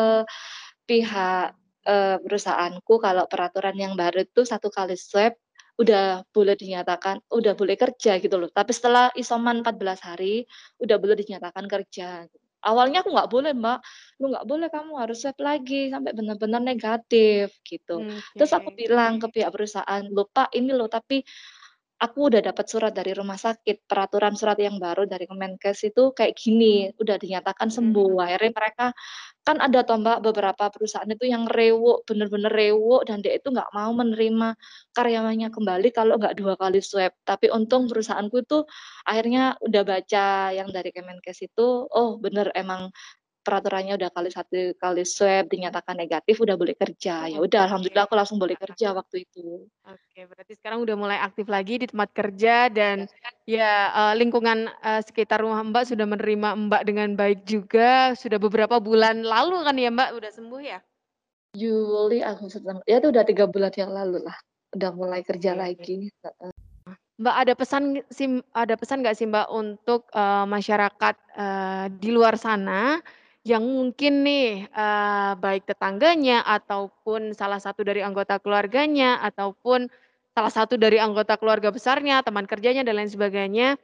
pihak, 0.89 1.55
eee, 1.87 2.17
perusahaanku 2.25 2.95
kalau 3.03 3.25
peraturan 3.31 3.75
yang 3.79 3.93
baru 3.99 4.23
itu 4.27 4.43
1 4.47 4.69
kali 4.73 4.95
swab 4.99 5.35
udah 5.77 6.25
boleh 6.33 6.55
dinyatakan 6.57 7.21
udah 7.33 7.53
boleh 7.57 7.75
kerja 7.79 8.17
gitu 8.21 8.35
loh. 8.41 8.49
Tapi 8.53 8.71
setelah 8.73 9.09
isoman 9.17 9.61
14 9.65 10.01
hari, 10.05 10.45
udah 10.81 10.97
boleh 11.01 11.15
dinyatakan 11.17 11.65
kerja. 11.69 12.25
Awalnya 12.65 13.05
aku 13.05 13.13
nggak 13.13 13.29
boleh 13.31 13.51
Mbak, 13.53 13.79
"Loh 14.19 14.27
nggak 14.33 14.47
boleh, 14.49 14.67
kamu 14.73 14.91
harus 14.99 15.17
swab 15.23 15.37
lagi 15.39 15.93
sampai 15.93 16.11
bener-bener 16.17 16.59
negatif," 16.59 17.53
gitu. 17.63 18.03
Terus 18.35 18.51
aku 18.57 18.73
bilang 18.73 19.21
ke 19.21 19.29
pihak 19.31 19.53
perusahaan, 19.53 20.03
"Loh 20.09 20.25
Pak, 20.27 20.51
ini 20.57 20.73
loh 20.73 20.89
tapi 20.89 21.21
aku 22.01 22.29
udah 22.33 22.41
dapat 22.45 22.65
surat 22.69 22.93
dari 22.95 23.11
rumah 23.17 23.37
sakit, 23.41 23.85
peraturan 23.89 24.33
surat 24.37 24.57
yang 24.61 24.77
baru 24.81 25.05
dari 25.09 25.25
Kemenkes 25.29 25.81
itu 25.89 26.13
kayak 26.17 26.33
gini, 26.37 26.89
udah 27.01 27.17
dinyatakan 27.21 27.69
Mhm. 27.69 27.75
sembuh." 27.75 28.13
Akhirnya 28.25 28.51
mereka 28.55 28.85
kan 29.47 29.57
ada 29.63 29.81
toh 29.87 29.97
Mbak, 30.01 30.19
beberapa 30.27 30.65
perusahaan 30.73 31.07
itu 31.09 31.25
yang 31.29 31.47
rewok, 31.49 32.05
bener-bener 32.09 32.51
rewok 32.53 33.07
dan 33.09 33.23
dia 33.25 33.33
itu 33.39 33.49
nggak 33.53 33.71
mau 33.73 33.91
menerima 33.95 34.53
karyawannya 34.97 35.49
kembali 35.53 35.89
kalau 35.95 36.19
nggak 36.21 36.35
2 36.37 36.55
kali 36.59 36.79
swab. 36.83 37.13
Tapi 37.25 37.49
untung 37.53 37.87
perusahaanku 37.89 38.43
itu 38.45 38.59
akhirnya 39.07 39.55
udah 39.63 39.83
baca 39.87 40.27
yang 40.53 40.69
dari 40.75 40.91
Kemenkes 40.95 41.39
itu, 41.47 41.87
oh 41.89 42.19
bener 42.21 42.51
emang 42.57 42.91
peraturannya 43.47 43.95
udah 43.95 44.11
kali 44.11 44.29
1 44.29 44.75
kali 44.75 45.07
swab 45.07 45.47
dinyatakan 45.47 45.95
negatif 45.95 46.35
udah 46.43 46.59
boleh 46.59 46.75
kerja. 46.75 47.31
Ya 47.31 47.39
udah 47.39 47.61
alhamdulillah 47.71 48.03
aku 48.11 48.15
langsung 48.19 48.35
boleh 48.43 48.59
kerja 48.59 48.91
waktu 48.91 49.23
itu. 49.23 49.71
Oke, 49.87 50.27
berarti 50.27 50.53
sekarang 50.59 50.83
udah 50.83 50.95
mulai 50.99 51.17
aktif 51.23 51.47
lagi 51.47 51.79
di 51.79 51.87
tempat 51.87 52.09
kerja 52.11 52.67
dan 52.67 53.07
ya, 53.47 53.87
eee, 53.95 54.13
lingkungan, 54.19 54.67
eee, 54.83 55.01
sekitar 55.07 55.39
rumah 55.39 55.63
Mbak 55.63 55.83
sudah 55.95 56.05
menerima 56.09 56.49
Mbak 56.67 56.81
dengan 56.83 57.09
baik 57.15 57.47
juga, 57.47 58.11
sudah 58.17 58.35
beberapa 58.41 58.81
bulan 58.83 59.23
lalu 59.23 59.63
kan 59.63 59.75
ya 59.79 59.87
Mbak, 59.93 60.09
udah 60.19 60.31
sembuh 60.33 60.61
ya? 60.61 60.79
Juli, 61.55 62.19
Agustus, 62.19 62.59
September, 62.59 62.83
ya 62.83 62.99
itu 62.99 63.07
udah 63.13 63.23
3 63.23 63.45
bulan 63.47 63.71
yang 63.79 63.91
lalu 63.95 64.19
lah, 64.27 64.35
udah 64.75 64.91
mulai 64.91 65.21
kerja 65.23 65.55
Oke. 65.55 65.61
lagi. 65.63 66.11
Mbak, 67.17 67.35
ada 67.47 67.53
pesan 67.57 67.83
sim 68.13 68.45
ada 68.53 68.77
pesan 68.77 69.01
nggak 69.01 69.17
sih 69.17 69.25
Mbak 69.25 69.47
untuk, 69.49 70.05
eee, 70.13 70.45
masyarakat, 70.45 71.15
eee, 71.33 71.85
di 71.97 72.09
luar 72.13 72.35
sana 72.37 72.99
yang 73.47 73.63
mungkin 73.63 74.27
nih, 74.27 74.67
eee, 74.67 75.31
baik 75.39 75.63
tetangganya 75.69 76.43
ataupun 76.43 77.31
salah 77.31 77.59
satu 77.63 77.81
dari 77.87 78.03
anggota 78.03 78.35
keluarganya 78.43 79.23
ataupun 79.23 79.87
salah 80.35 80.51
satu 80.53 80.75
dari 80.75 80.99
anggota 80.99 81.39
keluarga 81.39 81.71
besarnya, 81.71 82.21
teman 82.27 82.43
kerjanya 82.45 82.83
dan 82.83 82.99
lain 82.99 83.09
sebagainya, 83.09 83.79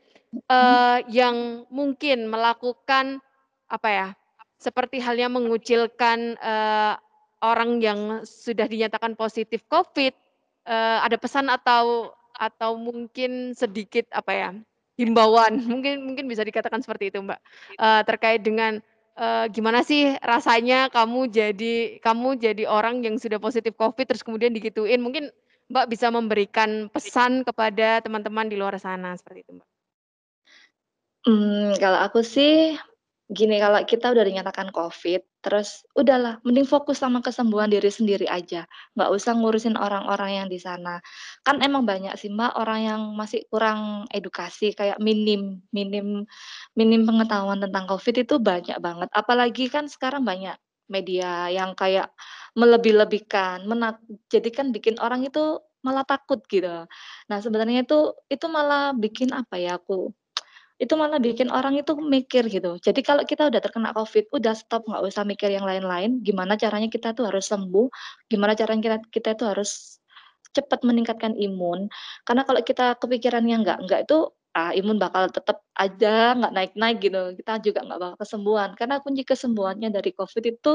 eee, 0.51 0.97
yang 1.09 1.65
mungkin 1.71 2.27
melakukan 2.29 3.23
apa 3.71 3.89
ya, 3.89 4.07
seperti 4.59 4.99
halnya 5.01 5.31
mengucilkan, 5.31 6.35
eee, 6.37 6.93
orang 7.43 7.79
yang 7.83 7.99
sudah 8.27 8.67
dinyatakan 8.67 9.15
positif 9.17 9.63
Covid, 9.71 10.13
eee, 10.67 10.97
ada 11.07 11.17
pesan 11.19 11.47
atau 11.49 12.11
atau 12.37 12.75
mungkin 12.77 13.53
sedikit 13.57 14.09
apa 14.13 14.31
ya, 14.33 14.49
himbauan 14.99 15.57
mungkin 15.71 16.03
mungkin 16.05 16.25
bisa 16.29 16.43
dikatakan 16.45 16.81
seperti 16.83 17.09
itu 17.13 17.19
Mbak, 17.23 17.39
eee, 17.81 18.01
terkait 18.09 18.41
dengan, 18.45 18.79
eee, 19.17 19.45
gimana 19.53 19.81
sih 19.85 20.13
rasanya 20.21 20.89
kamu 20.89 21.29
jadi 21.29 21.97
kamu 22.01 22.37
jadi 22.41 22.63
orang 22.69 23.01
yang 23.05 23.15
sudah 23.17 23.37
positif 23.37 23.73
Covid 23.77 24.05
terus 24.09 24.25
kemudian 24.25 24.53
digituin, 24.53 25.01
mungkin 25.01 25.29
Mbak 25.71 25.85
bisa 25.89 26.11
memberikan 26.11 26.91
pesan 26.91 27.47
kepada 27.47 28.03
teman-teman 28.03 28.51
di 28.51 28.59
luar 28.59 28.75
sana, 28.77 29.15
seperti 29.15 29.47
itu 29.47 29.51
Mbak. 29.57 29.67
Mmm, 31.23 31.79
kalau 31.79 31.99
aku 32.03 32.19
sih, 32.19 32.75
gini, 33.31 33.55
kalau 33.61 33.79
kita 33.87 34.11
udah 34.11 34.23
dinyatakan 34.27 34.71
Covid, 34.75 35.23
terus 35.43 35.83
udahlah 35.95 36.39
mending 36.43 36.67
fokus 36.67 36.99
sama 36.99 37.23
kesembuhan 37.23 37.71
diri 37.71 37.87
sendiri 37.87 38.27
aja, 38.27 38.67
nggak 38.99 39.09
usah 39.15 39.31
ngurusin 39.39 39.79
orang-orang 39.79 40.43
yang 40.43 40.47
di 40.51 40.59
sana. 40.59 40.99
Kan 41.47 41.63
emang 41.63 41.87
banyak 41.87 42.13
sih 42.19 42.27
Mbak, 42.31 42.53
orang 42.59 42.79
yang 42.83 43.01
masih 43.15 43.47
kurang 43.47 44.07
edukasi, 44.11 44.75
kayak 44.75 44.99
minim 44.99 45.63
minim 45.71 46.27
minim 46.75 47.01
pengetahuan 47.07 47.63
tentang 47.63 47.85
Covid 47.87 48.15
itu 48.27 48.35
banyak 48.43 48.77
banget, 48.83 49.09
apalagi 49.15 49.71
kan 49.71 49.87
sekarang 49.87 50.23
banyak 50.27 50.55
media 50.91 51.47
yang 51.49 51.73
kayak 51.79 52.11
melebih-lebihkan, 52.59 53.65
menak 53.65 53.97
jadi 54.29 54.49
kan 54.51 54.69
bikin 54.75 54.99
orang 54.99 55.23
itu 55.25 55.63
malah 55.83 56.03
takut 56.07 56.39
gitu. 56.47 56.87
Nah 57.29 57.37
sebenarnya 57.43 57.83
itu 57.87 58.15
itu 58.31 58.45
malah 58.51 58.95
bikin 58.95 59.31
apa 59.35 59.59
ya, 59.59 59.79
aku 59.79 60.11
itu 60.83 60.93
malah 60.99 61.19
bikin 61.23 61.47
orang 61.47 61.79
itu 61.79 61.95
mikir 61.95 62.43
gitu. 62.51 62.75
Jadi 62.83 62.99
kalau 63.07 63.23
kita 63.23 63.47
udah 63.47 63.61
terkena 63.63 63.95
Covid, 63.95 64.27
udah 64.35 64.53
stop, 64.53 64.83
nggak 64.83 65.01
usah 65.07 65.23
mikir 65.23 65.49
yang 65.55 65.63
lain-lain, 65.63 66.19
gimana 66.19 66.59
caranya 66.59 66.91
kita 66.91 67.15
tuh 67.15 67.31
harus 67.31 67.47
sembuh, 67.47 67.87
gimana 68.27 68.51
caranya 68.59 68.81
kita 68.83 68.97
kita 69.07 69.29
itu 69.39 69.45
harus 69.47 69.99
cepat 70.53 70.83
meningkatkan 70.85 71.33
imun. 71.39 71.87
Karena 72.27 72.43
kalau 72.43 72.61
kita 72.61 72.99
kepikiran 73.01 73.43
yang 73.47 73.63
enggak-enggak 73.65 74.05
itu, 74.05 74.27
ah, 74.53 74.71
imun 74.75 74.99
bakal 75.01 75.31
tetep 75.31 75.63
aja 75.79 76.35
nggak 76.37 76.53
naik-naik 76.53 76.97
gitu, 77.01 77.21
kita 77.39 77.53
juga 77.63 77.79
nggak 77.87 77.99
bakal 78.03 78.17
kesembuhan. 78.21 78.69
Karena 78.77 78.95
kunci 79.01 79.23
kesembuhannya 79.25 79.89
dari 79.89 80.11
Covid 80.13 80.43
itu, 80.45 80.73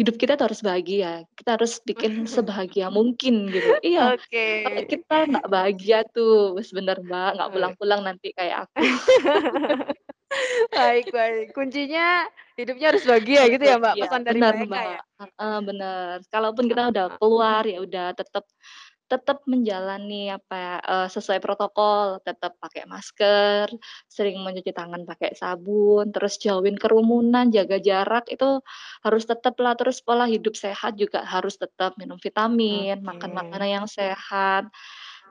hidup 0.00 0.16
kita 0.16 0.32
tuh 0.40 0.46
harus 0.48 0.62
bahagia, 0.64 1.28
kita 1.38 1.50
harus 1.60 1.72
bikin 1.84 2.12
sebahagia 2.34 2.88
mungkin 2.88 3.52
gitu. 3.52 3.76
Iya, 3.84 4.16
Oke. 4.16 4.46
kalau 4.64 4.82
kita 4.88 5.14
nggak 5.30 5.46
bahagia 5.52 5.98
tuh, 6.14 6.56
bener 6.76 6.96
Mbak, 7.04 7.28
nggak 7.36 7.48
Eee 7.48 7.54
pulang-pulang 7.54 8.00
nanti 8.08 8.28
kayak 8.38 8.56
aku. 8.70 8.80
Baik 10.76 11.06
baik, 11.10 11.46
kuncinya 11.56 12.26
hidupnya 12.58 12.86
harus 12.94 13.04
bahagia 13.08 13.42
gitu 13.52 13.64
ya 13.66 13.76
Mbak, 13.82 13.94
pesan 14.00 14.22
dari 14.26 14.40
bener 14.40 14.50
mereka 14.50 14.78
Mbak, 14.78 14.84
ya? 14.94 15.00
heeh, 15.20 15.56
bener. 15.68 16.14
Kalaupun 16.32 16.64
kita 16.70 16.82
udah 16.92 17.06
keluar, 17.20 17.62
ya 17.66 17.78
udah 17.84 18.06
tetep 18.16 18.44
tetep 19.10 19.42
menjalani 19.50 20.30
apa 20.30 20.78
eee, 20.80 21.06
sesuai 21.10 21.42
protokol, 21.42 22.22
tetep 22.22 22.54
pakai 22.62 22.86
masker, 22.86 23.66
sering 24.06 24.38
mencuci 24.46 24.70
tangan 24.72 25.02
pakai 25.10 25.34
sabun, 25.34 26.14
terus 26.14 26.38
jauhin 26.38 26.78
kerumunan, 26.78 27.50
jaga 27.50 27.76
jarak, 27.82 28.24
itu 28.30 28.62
harus 29.04 29.24
tetep 29.26 29.54
lah. 29.58 29.74
Terus 29.78 29.98
pola 30.06 30.24
hidup 30.30 30.54
sehat 30.54 30.94
juga 30.96 31.26
harus 31.26 31.58
tetap, 31.58 31.98
minum 32.00 32.16
vitamin, 32.22 33.02
makan 33.02 33.32
Oke. 33.32 33.44
makanan 33.44 33.68
yang 33.82 33.86
sehat. 33.90 34.70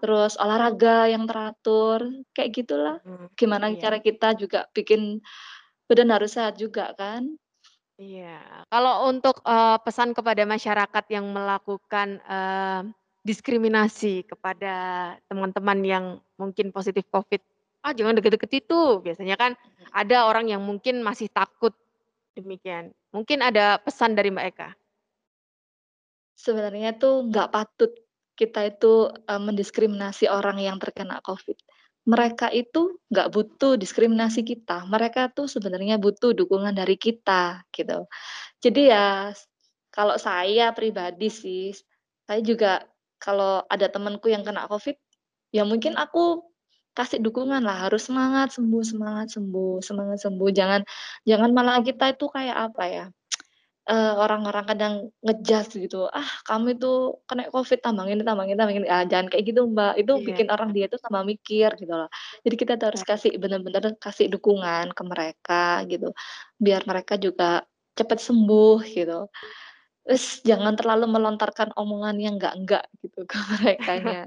terus 0.04 0.36
olahraga 0.40 1.08
yang 1.12 1.28
teratur, 1.28 2.00
kayak 2.36 2.52
gitulah. 2.56 2.98
Mhm, 3.04 3.30
Gimana 3.40 3.72
iya. 3.72 3.84
cara 3.84 4.00
kita 4.04 4.36
juga 4.36 4.68
bikin 4.76 5.20
badan 5.90 6.10
harus 6.16 6.36
sehat 6.38 6.56
juga 6.60 6.92
kan. 6.98 7.38
Iya, 8.00 8.64
kalau 8.72 9.12
untuk, 9.12 9.44
eee, 9.44 9.76
pesan 9.84 10.16
kepada 10.16 10.44
masyarakat 10.48 11.06
yang 11.12 11.26
melakukan, 11.36 12.24
eee, 12.24 12.82
diskriminasi 13.28 14.26
kepada 14.28 14.76
teman-teman 15.28 15.80
yang 15.84 16.06
mungkin 16.40 16.72
positif 16.72 17.06
Covid, 17.12 17.42
"Ah, 17.86 17.92
jangan 17.96 18.16
deket-deket 18.20 18.66
itu," 18.66 19.04
biasanya 19.04 19.36
kan 19.40 19.52
ada 19.96 20.28
orang 20.30 20.48
yang 20.52 20.62
mungkin 20.64 21.04
masih 21.04 21.28
takut, 21.32 21.76
demikian. 22.38 22.92
Mungkin 23.16 23.42
ada 23.46 23.80
pesan 23.82 24.16
dari 24.18 24.32
Mbak 24.34 24.48
Eka? 24.56 24.70
Sebenarnya 26.40 26.96
tuh 26.96 27.28
nggak 27.28 27.52
patut 27.52 27.92
kita 28.40 28.72
itu, 28.72 29.12
eee, 29.28 29.42
mendiskriminasi 29.44 30.32
orang 30.32 30.56
yang 30.64 30.80
terkena 30.80 31.20
Covid. 31.20 31.60
Mereka 32.08 32.48
itu 32.56 32.96
nggak 33.12 33.28
butuh 33.36 33.76
diskriminasi 33.76 34.48
kita, 34.48 34.88
mereka 34.88 35.28
tuh 35.36 35.52
sebenarnya 35.52 36.00
butuh 36.00 36.32
dukungan 36.32 36.72
dari 36.72 36.96
kita, 36.96 37.68
gitu. 37.76 38.08
Jadi 38.62 38.94
ya, 38.94 39.34
kalau 39.92 40.16
saya 40.22 40.72
pribadi 40.78 41.28
sih, 41.34 41.76
saya 42.30 42.42
juga 42.46 42.86
kalau 43.22 43.64
ada 43.72 43.88
temenku 43.92 44.28
yang 44.32 44.44
kena 44.48 44.66
Covid, 44.72 44.96
ya 45.56 45.64
mungkin 45.68 45.96
aku 46.00 46.44
kasih 46.98 47.20
dukungan 47.24 47.64
lah, 47.66 47.88
"Harus 47.90 48.08
semangat, 48.12 48.52
sembuh 48.56 48.84
semangat 48.86 49.28
sembuh, 49.36 49.80
semangat 49.84 50.20
sembuh." 50.26 50.50
Jangan 50.54 50.82
jangan 51.30 51.52
malah 51.56 51.80
kita 51.86 52.14
itu 52.18 52.26
kayak 52.32 52.58
apa 52.72 52.84
ya, 52.90 53.06
eee, 53.90 54.14
orang-orang 54.20 54.66
kadang 54.72 54.94
nge-judge 55.26 55.80
gitu, 55.90 56.08
"Ah, 56.14 56.28
kamu 56.48 56.78
itu 56.80 56.92
kena 57.30 57.50
Covid, 57.54 57.80
tambah 57.86 58.06
ini 58.10 58.24
tambah 58.28 58.46
ini 58.50 58.56
tambah 58.60 58.74
ini." 58.78 58.88
Ah, 58.92 59.06
jangan 59.10 59.28
kayak 59.34 59.46
gitu, 59.54 59.62
Mbak, 59.72 59.94
itu 60.04 60.14
Iya. 60.14 60.26
bikin 60.28 60.48
orang 60.54 60.72
dia 60.76 60.88
itu 60.92 60.98
tambah 61.02 61.24
mikir 61.28 61.70
gitu 61.82 61.94
loh. 61.94 62.10
Jadi 62.46 62.56
kita 62.62 62.74
harus 62.82 63.02
Benar. 63.02 63.08
kasih 63.08 63.36
bener-bener 63.42 63.96
kasih 64.02 64.28
dukungan 64.34 64.94
ke 64.98 65.04
mereka 65.08 65.84
gitu, 65.92 66.12
biar 66.62 66.84
mereka 66.90 67.16
juga 67.22 67.66
cepet 68.00 68.20
sembuh 68.24 68.78
gitu. 68.88 69.28
Terus 70.10 70.42
jangan 70.42 70.74
terlalu 70.74 71.06
melontarkan 71.06 71.70
omongan 71.78 72.18
yang 72.18 72.42
enggak-enggak 72.42 72.82
gitu 73.06 73.30
ke 73.30 73.38
merekanya. 73.62 74.26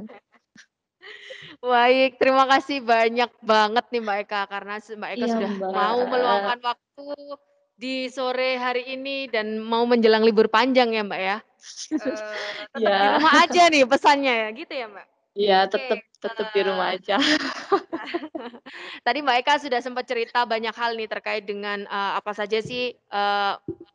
Baik, 1.58 2.22
terima 2.22 2.46
kasih 2.46 2.86
banyak 2.86 3.26
banget 3.42 3.84
nih 3.90 4.00
Mbak 4.06 4.18
Eka, 4.22 4.42
karena 4.46 4.78
Mbak 4.78 5.10
Eka 5.18 5.26
Iya, 5.26 5.34
sudah 5.34 5.50
mau 5.74 5.98
Mbak. 5.98 6.06
meluangkan 6.06 6.58
waktu 6.62 7.04
di 7.74 8.06
sore 8.14 8.62
hari 8.62 8.94
ini 8.94 9.26
dan 9.26 9.58
mau 9.58 9.82
menjelang 9.82 10.22
libur 10.22 10.46
panjang 10.46 10.94
ya, 10.94 11.02
Mbak, 11.02 11.18
ya. 11.18 11.36
Eee, 11.98 12.50
tetap 12.62 12.78
di 12.78 12.86
Iya. 12.86 13.10
rumah 13.18 13.34
aja 13.42 13.62
nih 13.66 13.82
pesannya 13.82 14.34
ya, 14.38 14.48
gitu 14.54 14.70
ya, 14.70 14.86
Mbak? 14.86 15.06
Iya, 15.36 15.64
Oke, 15.64 15.72
tetep 15.72 16.00
tetep 16.20 16.46
di 16.52 16.60
rumah 16.60 16.92
eee, 16.92 16.96
aja. 16.96 17.16
tadi 19.06 19.18
Mbak 19.24 19.36
Eka 19.44 19.54
sudah 19.64 19.80
sempat 19.84 20.04
cerita 20.08 20.44
banyak 20.48 20.74
hal 20.76 20.96
nih 20.98 21.08
terkait 21.10 21.44
dengan, 21.48 21.84
eee, 21.88 22.12
apa 22.18 22.32
saja 22.36 22.58
sih, 22.60 22.92
eee, 22.96 23.52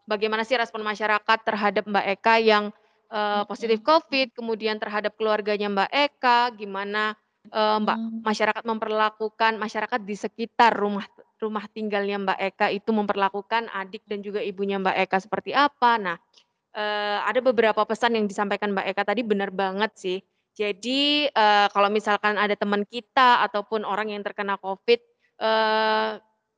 bagaimana 0.09 0.43
sih 0.47 0.57
respon 0.57 0.81
masyarakat 0.85 1.39
terhadap 1.45 1.85
Mbak 1.89 2.05
Eka 2.19 2.35
yang, 2.41 2.65
eee, 3.11 3.41
positif 3.49 3.79
Mhm. 3.81 3.85
Covid, 3.85 4.27
kemudian 4.37 4.77
terhadap 4.81 5.13
keluarganya 5.19 5.69
Mbak 5.73 5.91
Eka, 5.93 6.39
gimana, 6.57 7.13
eee, 7.53 7.77
Mbak 7.83 7.97
Mhm. 7.97 8.21
masyarakat 8.25 8.63
memperlakukan 8.67 9.53
masyarakat 9.61 10.01
di 10.03 10.15
sekitar 10.19 10.73
rumah 10.75 11.05
rumah 11.41 11.65
tinggalnya 11.71 12.17
Mbak 12.21 12.39
Eka 12.53 12.67
itu 12.73 12.89
memperlakukan 12.93 13.69
adik 13.71 14.01
dan 14.09 14.25
juga 14.25 14.41
ibunya 14.41 14.81
Mbak 14.81 14.97
Eka 15.07 15.17
seperti 15.21 15.53
apa. 15.53 15.97
Nah, 16.01 16.17
eee, 16.75 17.19
ada 17.25 17.39
beberapa 17.43 17.81
pesan 17.87 18.15
yang 18.19 18.25
disampaikan 18.29 18.73
Mbak 18.75 18.87
Eka 18.95 19.03
tadi 19.07 19.21
bener 19.25 19.51
banget 19.53 19.91
sih. 19.97 20.19
Jadi, 20.57 21.29
eee, 21.29 21.65
kalau 21.73 21.89
misalkan 21.93 22.33
ada 22.41 22.55
teman 22.57 22.81
kita 22.89 23.45
ataupun 23.45 23.85
orang 23.85 24.09
yang 24.13 24.25
terkena 24.25 24.57
Covid, 24.57 24.99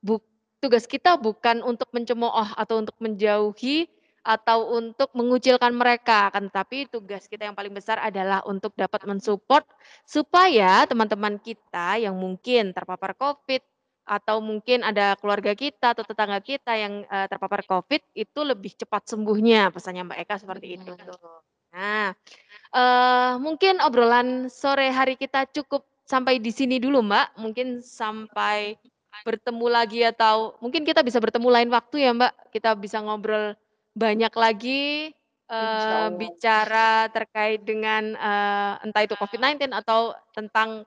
buk 0.00 0.22
tugas 0.60 0.84
kita 0.84 1.16
bukan 1.20 1.64
untuk 1.64 1.88
mencemooh 1.96 2.52
atau 2.56 2.80
untuk 2.84 2.96
menjauhi 3.00 3.88
atau 4.20 4.76
untuk 4.76 5.08
mengucilkan 5.16 5.72
mereka, 5.72 6.28
akan 6.28 6.52
tetapi 6.52 6.92
tugas 6.92 7.24
kita 7.24 7.48
yang 7.48 7.56
paling 7.56 7.72
besar 7.72 7.96
adalah 7.96 8.44
untuk 8.44 8.76
dapat 8.76 9.08
men-support 9.08 9.64
supaya 10.04 10.84
teman-teman 10.84 11.40
kita 11.40 11.96
yang 11.96 12.12
mungkin 12.20 12.76
terpapar 12.76 13.16
Covid 13.16 13.64
atau 14.04 14.42
mungkin 14.44 14.84
ada 14.84 15.16
keluarga 15.16 15.56
kita 15.56 15.96
atau 15.96 16.04
tetangga 16.04 16.36
kita 16.44 16.76
yang, 16.76 17.00
eee, 17.08 17.26
terpapar 17.32 17.64
Covid 17.64 18.04
itu 18.12 18.40
lebih 18.44 18.76
cepat 18.76 19.08
sembuhnya, 19.08 19.72
pesannya 19.72 20.04
Mbak 20.04 20.18
Eka 20.28 20.36
seperti 20.44 20.76
itu 20.76 20.92
tuh. 21.00 21.16
Nah, 21.72 22.12
eee, 22.74 23.32
mungkin 23.42 23.78
obrolan 23.82 24.48
sore 24.52 24.90
hari 24.92 25.14
kita 25.18 25.46
cukup 25.50 25.86
sampai 26.06 26.38
di 26.42 26.50
sini 26.54 26.78
dulu, 26.82 27.02
Mbak, 27.06 27.38
mungkin 27.42 27.80
sampai 27.84 28.76
bertemu 29.26 29.66
lagi 29.68 30.00
atau 30.06 30.56
mungkin 30.64 30.82
kita 30.88 31.04
bisa 31.04 31.20
bertemu 31.20 31.48
lain 31.52 31.70
waktu 31.70 31.96
ya, 32.06 32.10
Mbak, 32.16 32.32
kita 32.54 32.70
bisa 32.78 32.98
ngobrol 33.04 33.54
banyak 33.94 34.32
lagi, 34.34 35.12
Insyaallah. 35.58 36.10
bicara 36.16 37.10
terkait 37.12 37.60
dengan, 37.66 38.14
eee, 38.16 38.72
entah 38.86 39.02
itu 39.06 39.14
Covid-19 39.18 39.70
atau 39.74 40.14
tentang 40.34 40.86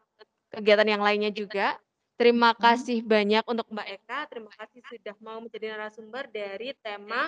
kegiatan 0.53 0.87
yang 0.87 1.03
lainnya 1.03 1.31
juga. 1.33 1.77
Terima 2.19 2.53
Mhm. 2.57 2.63
kasih 2.63 3.01
banyak 3.03 3.43
untuk 3.49 3.67
Mbak 3.73 3.87
Eka, 3.99 4.19
terima 4.31 4.51
kasih 4.55 4.81
sudah 4.85 5.15
mau 5.19 5.41
menjadi 5.41 5.73
narasumber 5.75 6.29
dari 6.31 6.71
tema 6.79 7.27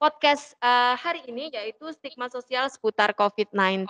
podcast, 0.00 0.56
eee, 0.64 0.94
hari 0.96 1.20
ini, 1.28 1.52
yaitu 1.52 1.84
stigma 1.92 2.32
sosial 2.32 2.64
seputar 2.72 3.12
Covid-19. 3.12 3.84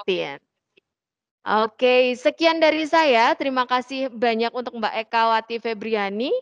Oke, 1.41 2.13
sekian 2.19 2.59
dari 2.59 2.85
saya, 2.85 3.33
terima 3.39 3.65
kasih 3.65 4.11
banyak 4.13 4.51
untuk 4.53 4.77
Mbak 4.77 4.95
Eka 5.07 5.23
Wati 5.31 5.57
Febriani, 5.63 6.35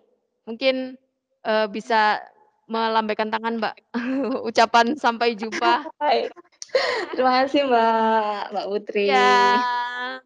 mungkin, 0.49 0.97
eee, 1.45 1.67
bisa 1.69 2.25
melambaikan 2.67 3.29
tangan, 3.29 3.61
Mbak, 3.61 3.75
ucapan 4.49 4.97
sampai 4.97 5.37
jumpa. 5.37 5.87
Baik. 6.01 6.33
Terima 7.15 7.45
kasih, 7.45 7.69
Mbak, 7.69 8.41
Mbak 8.57 8.67
Putri. 8.73 9.07
Iya, 9.13 9.37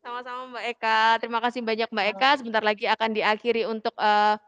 sama-sama 0.00 0.56
Mbak 0.56 0.64
Eka, 0.72 1.00
terima 1.18 1.38
kasih 1.42 1.60
banyak 1.66 1.88
Mbak 1.90 2.06
Eka, 2.16 2.30
sebentar 2.40 2.62
lagi 2.62 2.86
akan 2.86 3.10
diakhiri 3.12 3.66
untuk, 3.66 3.92
eee 3.98 4.38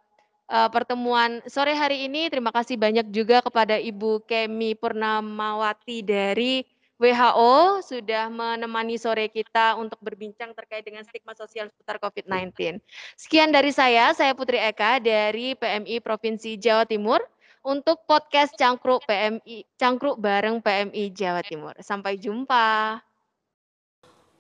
eee, 0.49 0.69
pertemuan 0.73 1.41
sore 1.49 1.73
hari 1.77 2.09
ini. 2.09 2.29
Terima 2.33 2.51
kasih 2.53 2.77
banyak 2.77 3.09
juga 3.13 3.41
kepada 3.45 3.77
Ibu 3.77 4.25
Kemi 4.29 4.77
Purnamawati 4.77 6.05
dari 6.05 6.65
WHO 6.95 7.83
sudah 7.83 8.31
menemani 8.31 8.95
sore 8.97 9.27
kita 9.27 9.75
untuk 9.75 9.99
berbincang 9.99 10.55
terkait 10.55 10.87
dengan 10.87 11.03
stigma 11.03 11.35
sosial 11.35 11.67
seputar 11.69 11.99
Covid-19. 11.99 12.79
Sekian 13.19 13.51
dari 13.51 13.75
saya, 13.75 14.15
saya 14.15 14.31
Putri 14.33 14.63
Eka 14.63 15.03
dari 15.03 15.59
PMI 15.59 15.99
Provinsi 15.99 16.55
Jawa 16.55 16.87
Timur 16.87 17.19
untuk 17.67 18.07
podcast 18.07 18.55
Cangkruk 18.55 19.03
PMI 19.11 19.67
Cangkruk 19.75 20.23
bareng 20.23 20.63
PMI 20.63 21.11
Jawa 21.11 21.43
Timur. 21.43 21.75
Sampai 21.83 22.15
jumpa. 22.15 23.03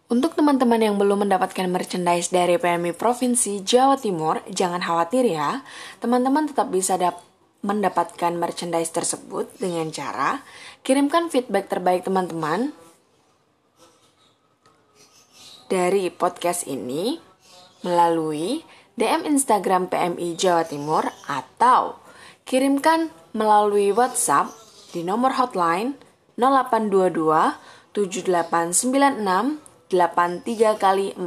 Untuk 0.05 0.37
teman-teman 0.37 0.77
yang 0.77 1.01
belum 1.01 1.25
mendapatkan 1.25 1.65
merchandise 1.65 2.29
dari 2.29 2.61
PMI 2.61 2.93
Provinsi 2.93 3.65
Jawa 3.65 3.97
Timur, 3.97 4.45
jangan 4.53 4.85
khawatir 4.85 5.25
ya. 5.25 5.65
Teman-teman 5.97 6.45
tetap 6.45 6.69
bisa 6.69 7.01
dap 7.01 7.25
mendapatkan 7.65 8.37
merchandise 8.37 8.93
tersebut 8.93 9.49
dengan 9.57 9.89
cara 9.89 10.45
kirimkan 10.85 11.33
feedback 11.33 11.73
terbaik 11.73 12.05
teman-teman 12.05 12.77
dari 15.73 16.13
podcast 16.13 16.69
ini 16.69 17.17
melalui 17.81 18.61
DM 19.01 19.25
Instagram 19.25 19.89
PMI 19.89 20.37
Jawa 20.37 20.69
Timur 20.69 21.09
atau 21.25 21.97
kirimkan 22.45 23.09
melalui 23.33 23.97
WhatsApp 23.97 24.53
di 24.93 25.01
nomor 25.01 25.41
hotline 25.41 25.97
0822 26.37 27.57
7896 27.97 29.64
83 29.95 30.75
kali 30.75 31.15
4. 31.15 31.23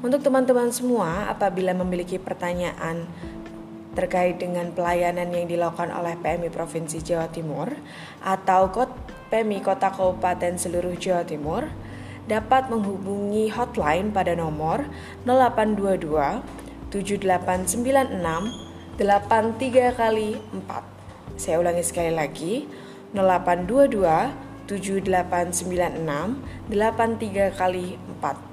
Untuk 0.00 0.24
teman-teman 0.24 0.72
semua, 0.72 1.28
apabila 1.28 1.76
memiliki 1.76 2.16
pertanyaan 2.16 3.04
terkait 3.92 4.40
dengan 4.40 4.72
pelayanan 4.72 5.28
yang 5.28 5.44
dilakukan 5.44 5.92
oleh 5.92 6.16
PMI 6.24 6.48
Provinsi 6.48 7.04
Jawa 7.04 7.28
Timur 7.28 7.68
atau 8.24 8.72
PMI 9.28 9.60
Kota 9.60 9.92
Kabupaten 9.92 10.56
seluruh 10.56 10.96
Jawa 10.96 11.28
Timur, 11.28 11.68
dapat 12.24 12.72
menghubungi 12.72 13.52
hotline 13.52 14.08
pada 14.08 14.32
nomor 14.32 14.88
0822 15.28 16.40
7896 16.88 18.71
83 19.00 19.96
kali 19.96 20.36
4. 20.52 21.40
Saya 21.40 21.64
ulangi 21.64 21.80
sekali 21.80 22.12
lagi, 22.12 22.68
0822 23.16 24.68
7896 24.68 25.96
83 26.68 27.56
kali 27.56 27.96
4. 28.20 28.51